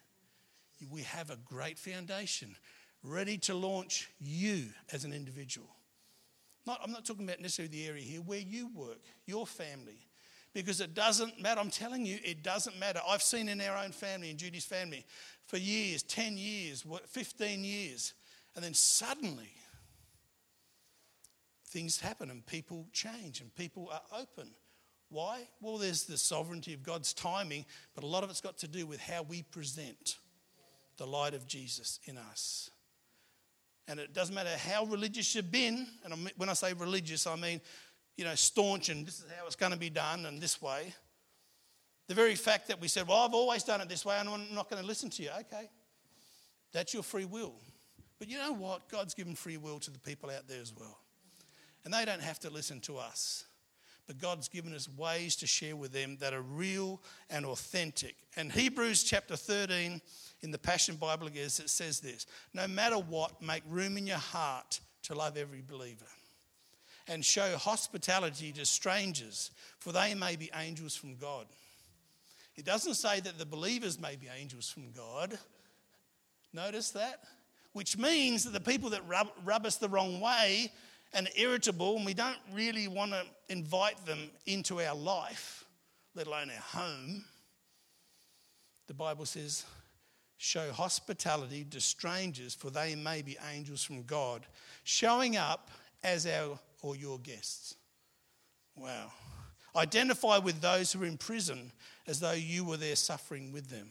We 0.90 1.02
have 1.02 1.30
a 1.30 1.36
great 1.36 1.78
foundation 1.78 2.56
ready 3.02 3.38
to 3.38 3.54
launch 3.54 4.10
you 4.18 4.66
as 4.92 5.04
an 5.04 5.12
individual. 5.12 5.68
Not, 6.66 6.80
I'm 6.82 6.90
not 6.90 7.04
talking 7.04 7.24
about 7.24 7.40
necessarily 7.40 7.70
the 7.70 7.86
area 7.86 8.02
here 8.02 8.20
where 8.20 8.38
you 8.38 8.70
work, 8.74 9.00
your 9.26 9.46
family, 9.46 10.06
because 10.54 10.80
it 10.80 10.94
doesn't 10.94 11.42
matter. 11.42 11.60
I'm 11.60 11.70
telling 11.70 12.06
you, 12.06 12.18
it 12.24 12.42
doesn't 12.42 12.78
matter. 12.78 13.00
I've 13.06 13.22
seen 13.22 13.48
in 13.48 13.60
our 13.60 13.76
own 13.76 13.90
family, 13.90 14.30
in 14.30 14.38
Judy's 14.38 14.64
family, 14.64 15.04
for 15.46 15.58
years 15.58 16.02
10 16.04 16.38
years, 16.38 16.84
15 17.08 17.64
years, 17.64 18.14
and 18.54 18.64
then 18.64 18.72
suddenly 18.72 19.50
things 21.66 22.00
happen 22.00 22.30
and 22.30 22.46
people 22.46 22.86
change 22.92 23.40
and 23.40 23.54
people 23.56 23.90
are 23.92 24.20
open. 24.20 24.48
Why? 25.10 25.42
Well, 25.60 25.76
there's 25.76 26.04
the 26.04 26.16
sovereignty 26.16 26.72
of 26.72 26.82
God's 26.82 27.12
timing, 27.12 27.66
but 27.94 28.04
a 28.04 28.06
lot 28.06 28.24
of 28.24 28.30
it's 28.30 28.40
got 28.40 28.58
to 28.58 28.68
do 28.68 28.86
with 28.86 29.00
how 29.00 29.22
we 29.22 29.42
present 29.42 30.16
the 30.96 31.06
light 31.06 31.34
of 31.34 31.46
Jesus 31.48 31.98
in 32.04 32.16
us. 32.16 32.70
And 33.86 34.00
it 34.00 34.14
doesn't 34.14 34.34
matter 34.34 34.56
how 34.56 34.84
religious 34.86 35.34
you've 35.34 35.52
been, 35.52 35.86
and 36.04 36.30
when 36.36 36.48
I 36.48 36.54
say 36.54 36.72
religious, 36.72 37.26
I 37.26 37.36
mean, 37.36 37.60
you 38.16 38.24
know, 38.24 38.34
staunch 38.34 38.88
and 38.88 39.06
this 39.06 39.20
is 39.20 39.26
how 39.38 39.46
it's 39.46 39.56
going 39.56 39.72
to 39.72 39.78
be 39.78 39.90
done 39.90 40.26
and 40.26 40.40
this 40.40 40.60
way. 40.62 40.94
The 42.06 42.14
very 42.14 42.34
fact 42.34 42.68
that 42.68 42.80
we 42.80 42.88
said, 42.88 43.08
well, 43.08 43.18
I've 43.18 43.34
always 43.34 43.64
done 43.64 43.80
it 43.80 43.88
this 43.88 44.04
way 44.04 44.16
and 44.18 44.28
I'm 44.28 44.54
not 44.54 44.70
going 44.70 44.80
to 44.80 44.86
listen 44.86 45.10
to 45.10 45.22
you. 45.22 45.30
Okay, 45.40 45.68
that's 46.72 46.92
your 46.92 47.02
free 47.02 47.24
will. 47.24 47.54
But 48.18 48.28
you 48.28 48.38
know 48.38 48.52
what? 48.52 48.88
God's 48.88 49.14
given 49.14 49.34
free 49.34 49.56
will 49.56 49.78
to 49.80 49.90
the 49.90 49.98
people 49.98 50.30
out 50.30 50.46
there 50.46 50.60
as 50.60 50.72
well. 50.74 50.98
And 51.84 51.92
they 51.92 52.04
don't 52.04 52.22
have 52.22 52.38
to 52.40 52.50
listen 52.50 52.80
to 52.82 52.98
us. 52.98 53.44
But 54.06 54.18
God's 54.18 54.48
given 54.48 54.74
us 54.74 54.88
ways 54.88 55.34
to 55.36 55.46
share 55.46 55.76
with 55.76 55.92
them 55.92 56.18
that 56.20 56.34
are 56.34 56.42
real 56.42 57.02
and 57.30 57.46
authentic. 57.46 58.16
And 58.36 58.52
Hebrews 58.52 59.02
chapter 59.02 59.34
13 59.34 60.00
in 60.42 60.50
the 60.50 60.58
Passion 60.58 60.96
Bible 60.96 61.28
it 61.28 61.50
says 61.50 62.00
this 62.00 62.26
No 62.52 62.68
matter 62.68 62.96
what, 62.96 63.40
make 63.40 63.62
room 63.68 63.96
in 63.96 64.06
your 64.06 64.18
heart 64.18 64.80
to 65.04 65.14
love 65.14 65.38
every 65.38 65.62
believer 65.66 66.04
and 67.08 67.24
show 67.24 67.56
hospitality 67.56 68.52
to 68.52 68.64
strangers, 68.64 69.50
for 69.78 69.92
they 69.92 70.14
may 70.14 70.36
be 70.36 70.50
angels 70.54 70.96
from 70.96 71.16
God. 71.16 71.46
It 72.56 72.64
doesn't 72.64 72.94
say 72.94 73.20
that 73.20 73.38
the 73.38 73.46
believers 73.46 74.00
may 74.00 74.16
be 74.16 74.28
angels 74.38 74.70
from 74.70 74.92
God. 74.92 75.38
Notice 76.52 76.90
that? 76.90 77.20
Which 77.72 77.98
means 77.98 78.44
that 78.44 78.52
the 78.52 78.60
people 78.60 78.90
that 78.90 79.06
rub, 79.08 79.28
rub 79.44 79.66
us 79.66 79.76
the 79.76 79.88
wrong 79.88 80.20
way 80.20 80.70
and 81.12 81.28
irritable, 81.36 81.96
and 81.96 82.06
we 82.06 82.14
don't 82.14 82.38
really 82.52 82.88
want 82.88 83.12
to 83.12 83.22
invite 83.48 84.04
them 84.06 84.30
into 84.46 84.80
our 84.80 84.94
life, 84.94 85.64
let 86.14 86.26
alone 86.26 86.50
our 86.50 86.80
home, 86.80 87.24
the 88.86 88.94
Bible 88.94 89.24
says, 89.24 89.64
show 90.36 90.70
hospitality 90.72 91.64
to 91.70 91.80
strangers, 91.80 92.54
for 92.54 92.70
they 92.70 92.94
may 92.94 93.22
be 93.22 93.36
angels 93.52 93.82
from 93.82 94.02
God, 94.02 94.46
showing 94.84 95.36
up 95.36 95.70
as 96.02 96.26
our 96.26 96.58
or 96.84 96.94
your 96.94 97.18
guests. 97.18 97.76
Wow. 98.76 99.10
Identify 99.74 100.38
with 100.38 100.60
those 100.60 100.92
who 100.92 101.02
are 101.02 101.06
in 101.06 101.16
prison 101.16 101.72
as 102.06 102.20
though 102.20 102.32
you 102.32 102.62
were 102.62 102.76
there 102.76 102.94
suffering 102.94 103.52
with 103.52 103.70
them, 103.70 103.90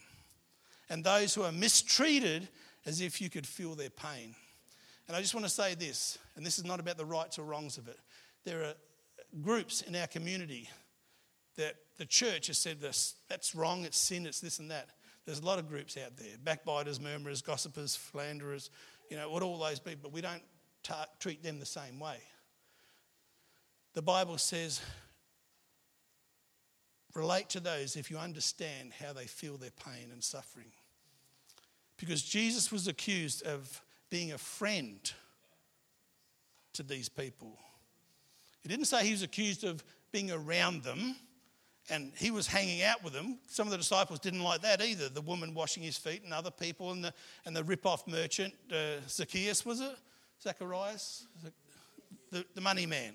and 0.89 1.03
those 1.03 1.33
who 1.33 1.41
are 1.41 1.51
mistreated 1.51 2.47
as 2.85 3.01
if 3.01 3.19
you 3.19 3.29
could 3.29 3.47
feel 3.47 3.73
their 3.73 3.89
pain. 3.89 4.35
And 5.07 5.17
I 5.17 5.21
just 5.21 5.33
want 5.33 5.45
to 5.45 5.51
say 5.51 5.73
this, 5.73 6.19
and 6.35 6.45
this 6.45 6.59
is 6.59 6.65
not 6.65 6.79
about 6.79 6.97
the 6.97 7.05
rights 7.05 7.39
or 7.39 7.43
wrongs 7.43 7.77
of 7.77 7.87
it. 7.87 7.97
There 8.45 8.63
are 8.63 8.73
groups 9.41 9.81
in 9.81 9.95
our 9.95 10.07
community 10.07 10.69
that 11.57 11.75
the 11.97 12.05
church 12.05 12.47
has 12.47 12.59
said 12.59 12.79
this 12.79 13.15
that's 13.27 13.55
wrong, 13.55 13.85
it's 13.85 13.97
sin, 13.97 14.27
it's 14.27 14.39
this 14.39 14.59
and 14.59 14.69
that. 14.69 14.89
There's 15.25 15.39
a 15.39 15.45
lot 15.45 15.57
of 15.57 15.67
groups 15.67 15.97
out 15.97 16.15
there 16.15 16.37
backbiters, 16.43 17.01
murmurers, 17.01 17.41
gossipers, 17.41 17.95
philanderers, 17.95 18.69
you 19.09 19.17
know, 19.17 19.29
what 19.31 19.41
all 19.41 19.57
those 19.57 19.79
people, 19.79 20.01
but 20.03 20.13
we 20.13 20.21
don't 20.21 20.43
treat 21.19 21.41
them 21.41 21.59
the 21.59 21.65
same 21.65 21.99
way. 21.99 22.17
The 23.93 24.01
Bible 24.01 24.37
says, 24.37 24.81
relate 27.13 27.49
to 27.49 27.59
those 27.59 27.95
if 27.95 28.09
you 28.09 28.17
understand 28.17 28.91
how 28.99 29.13
they 29.13 29.25
feel 29.25 29.57
their 29.57 29.71
pain 29.85 30.09
and 30.11 30.23
suffering. 30.23 30.71
Because 31.97 32.23
Jesus 32.23 32.71
was 32.71 32.87
accused 32.87 33.43
of 33.43 33.81
being 34.09 34.31
a 34.31 34.37
friend 34.37 35.11
to 36.73 36.83
these 36.83 37.07
people. 37.07 37.57
He 38.61 38.69
didn't 38.69 38.85
say 38.85 39.05
he 39.05 39.11
was 39.11 39.21
accused 39.21 39.63
of 39.63 39.83
being 40.11 40.31
around 40.31 40.83
them 40.83 41.15
and 41.89 42.13
he 42.17 42.31
was 42.31 42.47
hanging 42.47 42.81
out 42.81 43.03
with 43.03 43.13
them. 43.13 43.37
Some 43.47 43.67
of 43.67 43.71
the 43.71 43.77
disciples 43.77 44.19
didn't 44.19 44.41
like 44.41 44.61
that 44.61 44.81
either. 44.81 45.09
The 45.09 45.21
woman 45.21 45.53
washing 45.53 45.83
his 45.83 45.97
feet 45.97 46.23
and 46.23 46.33
other 46.33 46.51
people, 46.51 46.91
and 46.91 47.03
the, 47.03 47.13
and 47.45 47.55
the 47.55 47.63
rip 47.63 47.85
off 47.85 48.07
merchant, 48.07 48.53
uh, 48.71 49.01
Zacchaeus, 49.07 49.65
was 49.65 49.81
it? 49.81 49.95
Zacharias? 50.41 51.27
The, 52.31 52.45
the 52.55 52.61
money 52.61 52.85
man. 52.85 53.13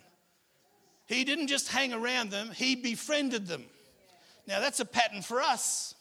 He 1.09 1.25
didn't 1.25 1.49
just 1.49 1.69
hang 1.69 1.93
around 1.93 2.31
them, 2.31 2.51
he 2.55 2.77
befriended 2.77 3.47
them. 3.47 3.65
Now, 4.47 4.61
that's 4.61 4.81
a 4.81 4.85
pattern 4.85 5.23
for 5.23 5.41
us. 5.41 5.95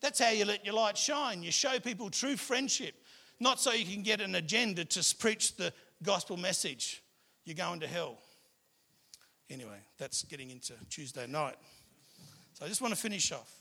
That's 0.00 0.18
how 0.18 0.30
you 0.30 0.44
let 0.44 0.64
your 0.64 0.74
light 0.74 0.96
shine. 0.96 1.42
You 1.42 1.50
show 1.50 1.78
people 1.78 2.08
true 2.08 2.36
friendship, 2.36 2.94
not 3.40 3.60
so 3.60 3.72
you 3.72 3.84
can 3.84 4.02
get 4.02 4.20
an 4.20 4.34
agenda 4.34 4.84
to 4.84 5.14
preach 5.16 5.56
the 5.56 5.72
gospel 6.02 6.36
message. 6.36 7.02
You're 7.44 7.56
going 7.56 7.80
to 7.80 7.86
hell. 7.86 8.18
Anyway, 9.50 9.78
that's 9.98 10.22
getting 10.24 10.50
into 10.50 10.74
Tuesday 10.88 11.26
night. 11.26 11.56
So 12.54 12.64
I 12.64 12.68
just 12.68 12.80
want 12.80 12.94
to 12.94 13.00
finish 13.00 13.32
off. 13.32 13.52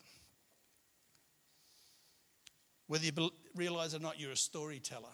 Whether 2.87 3.05
you 3.05 3.31
realize 3.55 3.95
or 3.95 3.99
not, 3.99 4.19
you're 4.19 4.31
a 4.31 4.37
storyteller. 4.37 5.07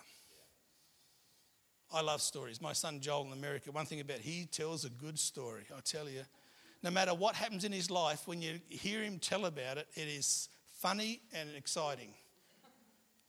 I 1.93 2.01
love 2.01 2.21
stories. 2.21 2.61
My 2.61 2.73
son 2.73 2.99
Joel 2.99 3.25
in 3.27 3.33
America, 3.33 3.71
one 3.71 3.85
thing 3.85 3.99
about 3.99 4.19
he 4.19 4.45
tells 4.45 4.85
a 4.85 4.89
good 4.89 5.17
story. 5.17 5.63
I 5.75 5.79
tell 5.81 6.09
you, 6.09 6.21
no 6.83 6.91
matter 6.91 7.13
what 7.13 7.35
happens 7.35 7.63
in 7.63 7.71
his 7.71 7.89
life, 7.89 8.27
when 8.27 8.41
you 8.41 8.59
hear 8.69 9.01
him 9.01 9.19
tell 9.19 9.45
about 9.45 9.77
it, 9.77 9.87
it 9.95 10.07
is 10.07 10.49
funny 10.77 11.21
and 11.33 11.49
exciting. 11.55 12.13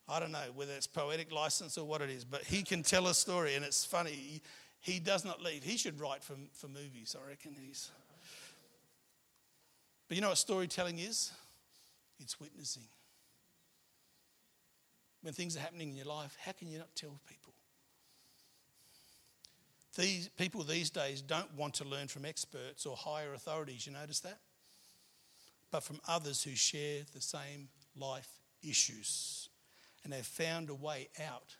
I 0.08 0.20
don't 0.20 0.32
know 0.32 0.44
whether 0.54 0.72
it's 0.72 0.86
poetic 0.86 1.32
license 1.32 1.78
or 1.78 1.84
what 1.84 2.00
it 2.00 2.10
is, 2.10 2.24
but 2.24 2.42
he 2.42 2.62
can 2.62 2.82
tell 2.82 3.08
a 3.08 3.14
story 3.14 3.54
and 3.54 3.64
it's 3.64 3.84
funny. 3.84 4.10
He, 4.10 4.42
he 4.80 4.98
does 5.00 5.24
not 5.24 5.42
leave. 5.42 5.64
He 5.64 5.76
should 5.76 5.98
write 6.00 6.22
for, 6.22 6.34
for 6.52 6.68
movies, 6.68 7.16
I 7.20 7.28
reckon. 7.28 7.56
He's. 7.58 7.90
But 10.08 10.16
you 10.16 10.20
know 10.20 10.28
what 10.28 10.38
storytelling 10.38 10.98
is? 10.98 11.32
It's 12.20 12.38
witnessing. 12.40 12.84
When 15.22 15.34
things 15.34 15.56
are 15.56 15.60
happening 15.60 15.90
in 15.90 15.96
your 15.96 16.06
life, 16.06 16.36
how 16.40 16.52
can 16.52 16.68
you 16.68 16.78
not 16.78 16.94
tell 16.94 17.18
people? 17.26 17.45
These 19.96 20.28
people 20.36 20.62
these 20.62 20.90
days 20.90 21.22
don't 21.22 21.52
want 21.54 21.74
to 21.74 21.84
learn 21.84 22.08
from 22.08 22.26
experts 22.26 22.84
or 22.84 22.96
higher 22.96 23.32
authorities. 23.32 23.86
You 23.86 23.94
notice 23.94 24.20
that? 24.20 24.38
But 25.70 25.82
from 25.82 26.00
others 26.06 26.42
who 26.42 26.54
share 26.54 27.02
the 27.14 27.20
same 27.20 27.68
life 27.98 28.28
issues 28.62 29.48
and 30.04 30.12
have 30.12 30.26
found 30.26 30.68
a 30.68 30.74
way 30.74 31.08
out 31.26 31.56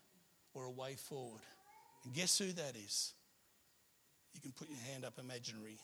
or 0.52 0.64
a 0.64 0.70
way 0.70 0.94
forward. 0.94 1.40
And 2.04 2.12
guess 2.12 2.38
who 2.38 2.52
that 2.52 2.76
is? 2.76 3.14
You 4.34 4.40
can 4.40 4.52
put 4.52 4.68
your 4.68 4.78
hand 4.92 5.04
up, 5.06 5.18
imaginary 5.18 5.78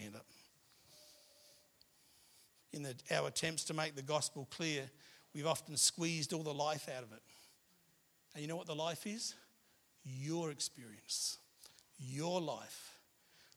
hand 0.00 0.16
up. 0.16 0.26
In 2.72 2.82
the, 2.82 2.94
our 3.14 3.28
attempts 3.28 3.64
to 3.64 3.74
make 3.74 3.96
the 3.96 4.02
gospel 4.02 4.48
clear, 4.50 4.84
we've 5.34 5.46
often 5.46 5.76
squeezed 5.76 6.32
all 6.32 6.42
the 6.42 6.54
life 6.54 6.88
out 6.88 7.02
of 7.02 7.12
it. 7.12 7.20
And 8.34 8.42
you 8.42 8.48
know 8.48 8.56
what 8.56 8.66
the 8.66 8.74
life 8.74 9.06
is? 9.06 9.34
Your 10.04 10.50
experience 10.50 11.38
your 11.98 12.40
life. 12.40 12.94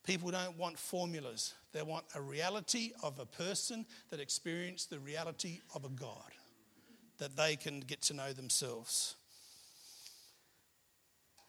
People 0.04 0.32
don't 0.32 0.58
want 0.58 0.80
formulas, 0.80 1.54
they 1.73 1.84
want 1.84 2.06
a 2.15 2.21
reality 2.21 2.91
of 3.04 3.19
a 3.19 3.25
person 3.25 3.86
that 4.10 4.19
experienced 4.19 4.89
the 4.89 4.99
reality 4.99 5.60
of 5.75 5.86
a 5.86 5.89
God 5.89 6.32
that 7.19 7.38
they 7.38 7.56
can 7.56 7.82
get 7.82 8.01
to 8.01 8.15
know 8.15 8.34
themselves. 8.34 9.15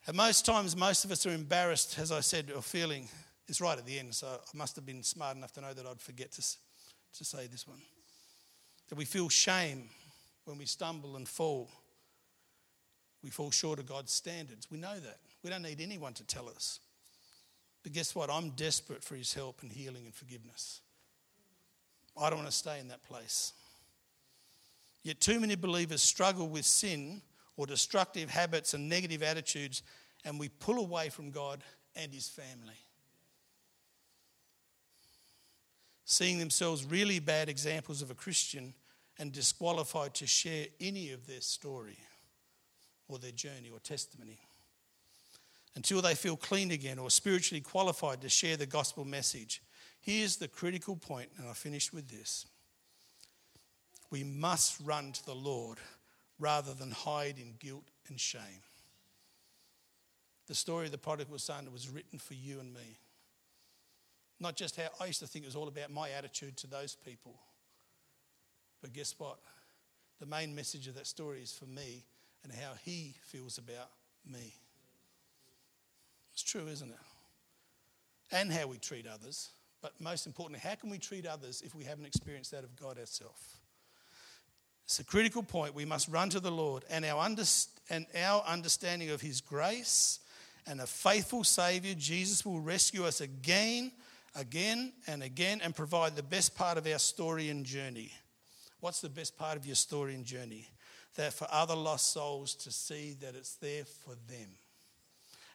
And 0.07 0.17
most 0.17 0.45
times, 0.45 0.77
most 0.77 1.05
of 1.05 1.11
us 1.11 1.25
are 1.27 1.33
embarrassed, 1.33 1.99
as 1.99 2.13
I 2.13 2.21
said, 2.21 2.53
or 2.55 2.61
feeling. 2.61 3.09
It's 3.49 3.61
right 3.61 3.79
at 3.79 3.87
the 3.87 3.99
end, 3.99 4.15
so 4.15 4.27
I 4.27 4.57
must 4.57 4.77
have 4.77 4.85
been 4.85 5.03
smart 5.03 5.37
enough 5.37 5.53
to 5.53 5.61
know 5.61 5.73
that 5.73 5.87
I'd 5.87 6.01
forget 6.01 6.33
to, 6.33 6.43
to 6.43 7.25
say 7.25 7.47
this 7.47 7.67
one. 7.67 7.81
That 8.89 8.97
we 8.97 9.05
feel 9.05 9.29
shame 9.29 9.89
when 10.45 10.59
we 10.59 10.67
stumble 10.67 11.17
and 11.17 11.27
fall. 11.27 11.71
We 13.23 13.31
fall 13.31 13.51
short 13.51 13.79
of 13.79 13.87
God's 13.87 14.13
standards. 14.13 14.71
We 14.71 14.79
know 14.79 14.99
that. 14.99 15.19
We 15.43 15.51
don't 15.51 15.63
need 15.63 15.81
anyone 15.81 16.15
to 16.15 16.25
tell 16.25 16.49
us. 16.49 16.81
But 17.83 17.93
guess 17.93 18.15
what? 18.15 18.31
I'm 18.31 18.51
desperate 18.51 19.03
for 19.03 19.17
his 19.17 19.35
help 19.35 19.63
and 19.63 19.73
healing 19.73 20.05
and 20.05 20.15
forgiveness. 20.15 20.81
I 22.17 22.31
don't 22.31 22.41
want 22.41 22.51
to 22.51 22.57
stay 22.57 22.79
in 22.79 22.89
that 22.89 23.03
place. 23.03 23.53
Yet, 25.03 25.21
too 25.21 25.41
many 25.41 25.57
believers 25.57 26.01
struggle 26.01 26.49
with 26.49 26.65
sin 26.65 27.23
or 27.57 27.67
destructive 27.67 28.31
habits 28.31 28.75
and 28.75 28.89
negative 28.89 29.23
attitudes, 29.23 29.83
and 30.25 30.39
we 30.39 30.49
pull 30.49 30.79
away 30.79 31.09
from 31.09 31.31
God 31.31 31.63
and 31.97 32.13
his 32.13 32.29
family. 32.29 32.79
Seeing 36.05 36.39
themselves 36.39 36.85
really 36.85 37.19
bad 37.19 37.49
examples 37.49 38.03
of 38.03 38.11
a 38.11 38.15
Christian 38.15 38.75
and 39.19 39.33
disqualified 39.33 40.15
to 40.15 40.27
share 40.27 40.67
any 40.81 41.11
of 41.11 41.27
their 41.27 41.41
story 41.41 41.99
or 43.09 43.19
their 43.19 43.33
journey 43.33 43.71
or 43.73 43.81
testimony 43.81 44.39
until 45.75 46.03
they 46.03 46.15
feel 46.15 46.37
clean 46.37 46.71
again 46.71 46.99
or 46.99 47.11
spiritually 47.11 47.61
qualified 47.61 48.21
to 48.21 48.29
share 48.29 48.57
the 48.57 48.67
gospel 48.67 49.05
message. 49.05 49.63
Here's 50.01 50.37
the 50.37 50.49
critical 50.49 50.97
point, 50.97 51.31
and 51.39 51.49
I 51.49 51.53
finish 51.53 51.93
with 51.93 52.09
this. 52.09 52.47
We 54.11 54.25
must 54.25 54.81
run 54.85 55.13
to 55.13 55.25
the 55.25 55.35
Lord 55.35 55.79
rather 56.39 56.75
than 56.75 56.91
hide 56.91 57.39
in 57.39 57.55
guilt 57.59 57.85
and 58.09 58.21
shame. 58.21 58.63
The 60.49 60.55
story 60.55 60.87
of 60.87 60.93
the 60.93 60.99
prodigal 60.99 61.39
son 61.39 61.73
was 61.73 61.89
written 61.89 62.19
for 62.19 62.35
you 62.35 62.61
and 62.61 62.75
me. 62.75 62.99
Not 64.41 64.57
just 64.57 64.77
how 64.77 64.89
I 65.01 65.07
used 65.07 65.21
to 65.21 65.27
think 65.27 65.45
it 65.45 65.49
was 65.49 65.57
all 65.57 65.69
about 65.69 65.91
my 65.91 66.11
attitude 66.11 66.57
to 66.59 66.67
those 66.67 66.97
people. 66.97 67.37
But 68.83 68.93
guess 68.93 69.15
what? 69.17 69.39
The 70.19 70.27
main 70.27 70.55
message 70.55 70.89
of 70.89 70.97
that 70.97 71.07
story 71.07 71.43
is 71.43 71.53
for 71.53 71.67
me 71.67 72.05
and 72.43 72.53
how 72.53 72.73
he 72.85 73.15
feels 73.23 73.57
about 73.57 73.89
me. 74.31 74.53
It's 76.33 76.43
true, 76.43 76.67
isn't 76.69 76.91
it? 76.91 76.97
And 78.31 78.53
how 78.53 78.67
we 78.67 78.79
treat 78.79 79.07
others. 79.07 79.51
But 79.83 80.01
most 80.01 80.27
importantly, 80.27 80.61
how 80.67 80.77
can 80.77 80.91
we 80.91 80.99
treat 80.99 81.27
others 81.27 81.63
if 81.65 81.75
we 81.75 81.85
haven't 81.85 82.07
experienced 82.07 82.53
that 82.53 82.65
of 82.65 82.77
God 82.77 82.99
ourselves? 82.99 83.59
It's 84.85 85.01
a 85.01 85.05
critical 85.05 85.43
point. 85.43 85.75
We 85.75 85.85
must 85.85 86.09
run 86.09 86.31
to 86.31 86.41
the 86.41 86.51
Lord 86.51 86.85
and 86.91 87.05
our, 87.05 87.23
underst- 87.23 87.79
and 87.91 88.07
our 88.17 88.43
understanding 88.47 89.11
of 89.11 89.21
His 89.21 89.41
grace 89.41 90.21
and 90.67 90.81
a 90.81 90.87
faithful 90.87 91.45
Savior, 91.45 91.95
Jesus 91.95 92.47
will 92.47 92.61
rescue 92.61 93.05
us 93.05 93.21
again, 93.21 93.91
again, 94.37 94.93
and 95.07 95.23
again 95.23 95.61
and 95.63 95.75
provide 95.75 96.15
the 96.15 96.23
best 96.23 96.55
part 96.55 96.79
of 96.79 96.87
our 96.87 96.99
story 96.99 97.49
and 97.49 97.65
journey. 97.67 98.13
What's 98.81 99.01
the 99.01 99.09
best 99.09 99.37
part 99.37 99.57
of 99.57 99.67
your 99.67 99.75
story 99.75 100.15
and 100.15 100.25
journey? 100.25 100.69
That 101.17 101.33
for 101.33 101.47
other 101.51 101.75
lost 101.75 102.13
souls 102.13 102.55
to 102.57 102.71
see 102.71 103.17
that 103.21 103.35
it's 103.35 103.57
there 103.57 103.85
for 103.85 104.15
them. 104.29 104.49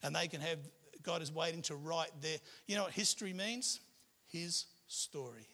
And 0.03 0.15
they 0.15 0.27
can 0.27 0.41
have, 0.41 0.59
God 1.03 1.21
is 1.21 1.31
waiting 1.31 1.61
to 1.63 1.75
write 1.75 2.11
their, 2.21 2.37
you 2.67 2.75
know 2.75 2.83
what 2.83 2.93
history 2.93 3.33
means? 3.33 3.79
His 4.27 4.65
story. 4.87 5.47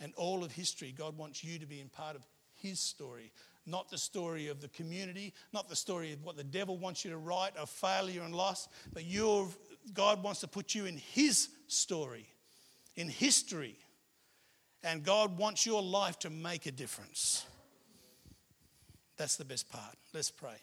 And 0.00 0.12
all 0.16 0.44
of 0.44 0.52
history, 0.52 0.94
God 0.96 1.16
wants 1.16 1.44
you 1.44 1.58
to 1.58 1.66
be 1.66 1.80
in 1.80 1.88
part 1.88 2.16
of 2.16 2.26
His 2.56 2.80
story, 2.80 3.32
not 3.66 3.90
the 3.90 3.98
story 3.98 4.48
of 4.48 4.60
the 4.60 4.68
community, 4.68 5.32
not 5.52 5.68
the 5.68 5.76
story 5.76 6.12
of 6.12 6.24
what 6.24 6.36
the 6.36 6.44
devil 6.44 6.76
wants 6.76 7.04
you 7.04 7.10
to 7.10 7.16
write 7.16 7.56
of 7.56 7.70
failure 7.70 8.22
and 8.22 8.34
loss, 8.34 8.68
but 8.92 9.04
your, 9.04 9.48
God 9.92 10.22
wants 10.22 10.40
to 10.40 10.48
put 10.48 10.74
you 10.74 10.86
in 10.86 10.96
His 10.96 11.48
story, 11.68 12.26
in 12.96 13.08
history. 13.08 13.78
And 14.82 15.02
God 15.02 15.38
wants 15.38 15.64
your 15.64 15.82
life 15.82 16.18
to 16.20 16.30
make 16.30 16.66
a 16.66 16.72
difference. 16.72 17.46
That's 19.16 19.36
the 19.36 19.44
best 19.44 19.70
part. 19.70 19.96
Let's 20.12 20.30
pray. 20.30 20.56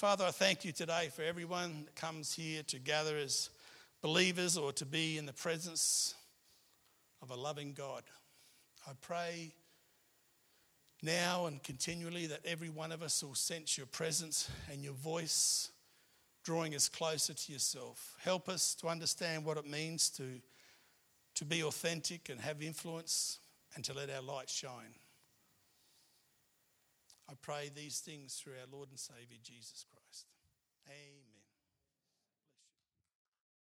Father, 0.00 0.24
I 0.24 0.30
thank 0.30 0.64
you 0.64 0.72
today 0.72 1.10
for 1.14 1.20
everyone 1.20 1.84
that 1.84 1.94
comes 1.94 2.32
here 2.32 2.62
to 2.68 2.78
gather 2.78 3.18
as 3.18 3.50
believers 4.00 4.56
or 4.56 4.72
to 4.72 4.86
be 4.86 5.18
in 5.18 5.26
the 5.26 5.32
presence 5.34 6.14
of 7.20 7.30
a 7.30 7.34
loving 7.34 7.74
God. 7.74 8.02
I 8.88 8.92
pray 9.02 9.52
now 11.02 11.44
and 11.44 11.62
continually 11.62 12.24
that 12.28 12.40
every 12.46 12.70
one 12.70 12.92
of 12.92 13.02
us 13.02 13.22
will 13.22 13.34
sense 13.34 13.76
your 13.76 13.88
presence 13.88 14.50
and 14.72 14.82
your 14.82 14.94
voice 14.94 15.70
drawing 16.44 16.74
us 16.74 16.88
closer 16.88 17.34
to 17.34 17.52
yourself. 17.52 18.16
Help 18.24 18.48
us 18.48 18.74
to 18.76 18.88
understand 18.88 19.44
what 19.44 19.58
it 19.58 19.66
means 19.68 20.08
to, 20.12 20.40
to 21.34 21.44
be 21.44 21.62
authentic 21.62 22.30
and 22.30 22.40
have 22.40 22.62
influence 22.62 23.38
and 23.74 23.84
to 23.84 23.92
let 23.92 24.08
our 24.08 24.22
light 24.22 24.48
shine. 24.48 24.94
I 27.30 27.34
pray 27.40 27.70
these 27.72 28.00
things 28.00 28.34
through 28.34 28.54
our 28.54 28.66
Lord 28.76 28.88
and 28.90 28.98
Saviour 28.98 29.38
Jesus 29.40 29.84
Christ. 29.88 30.26
Amen. 30.88 31.19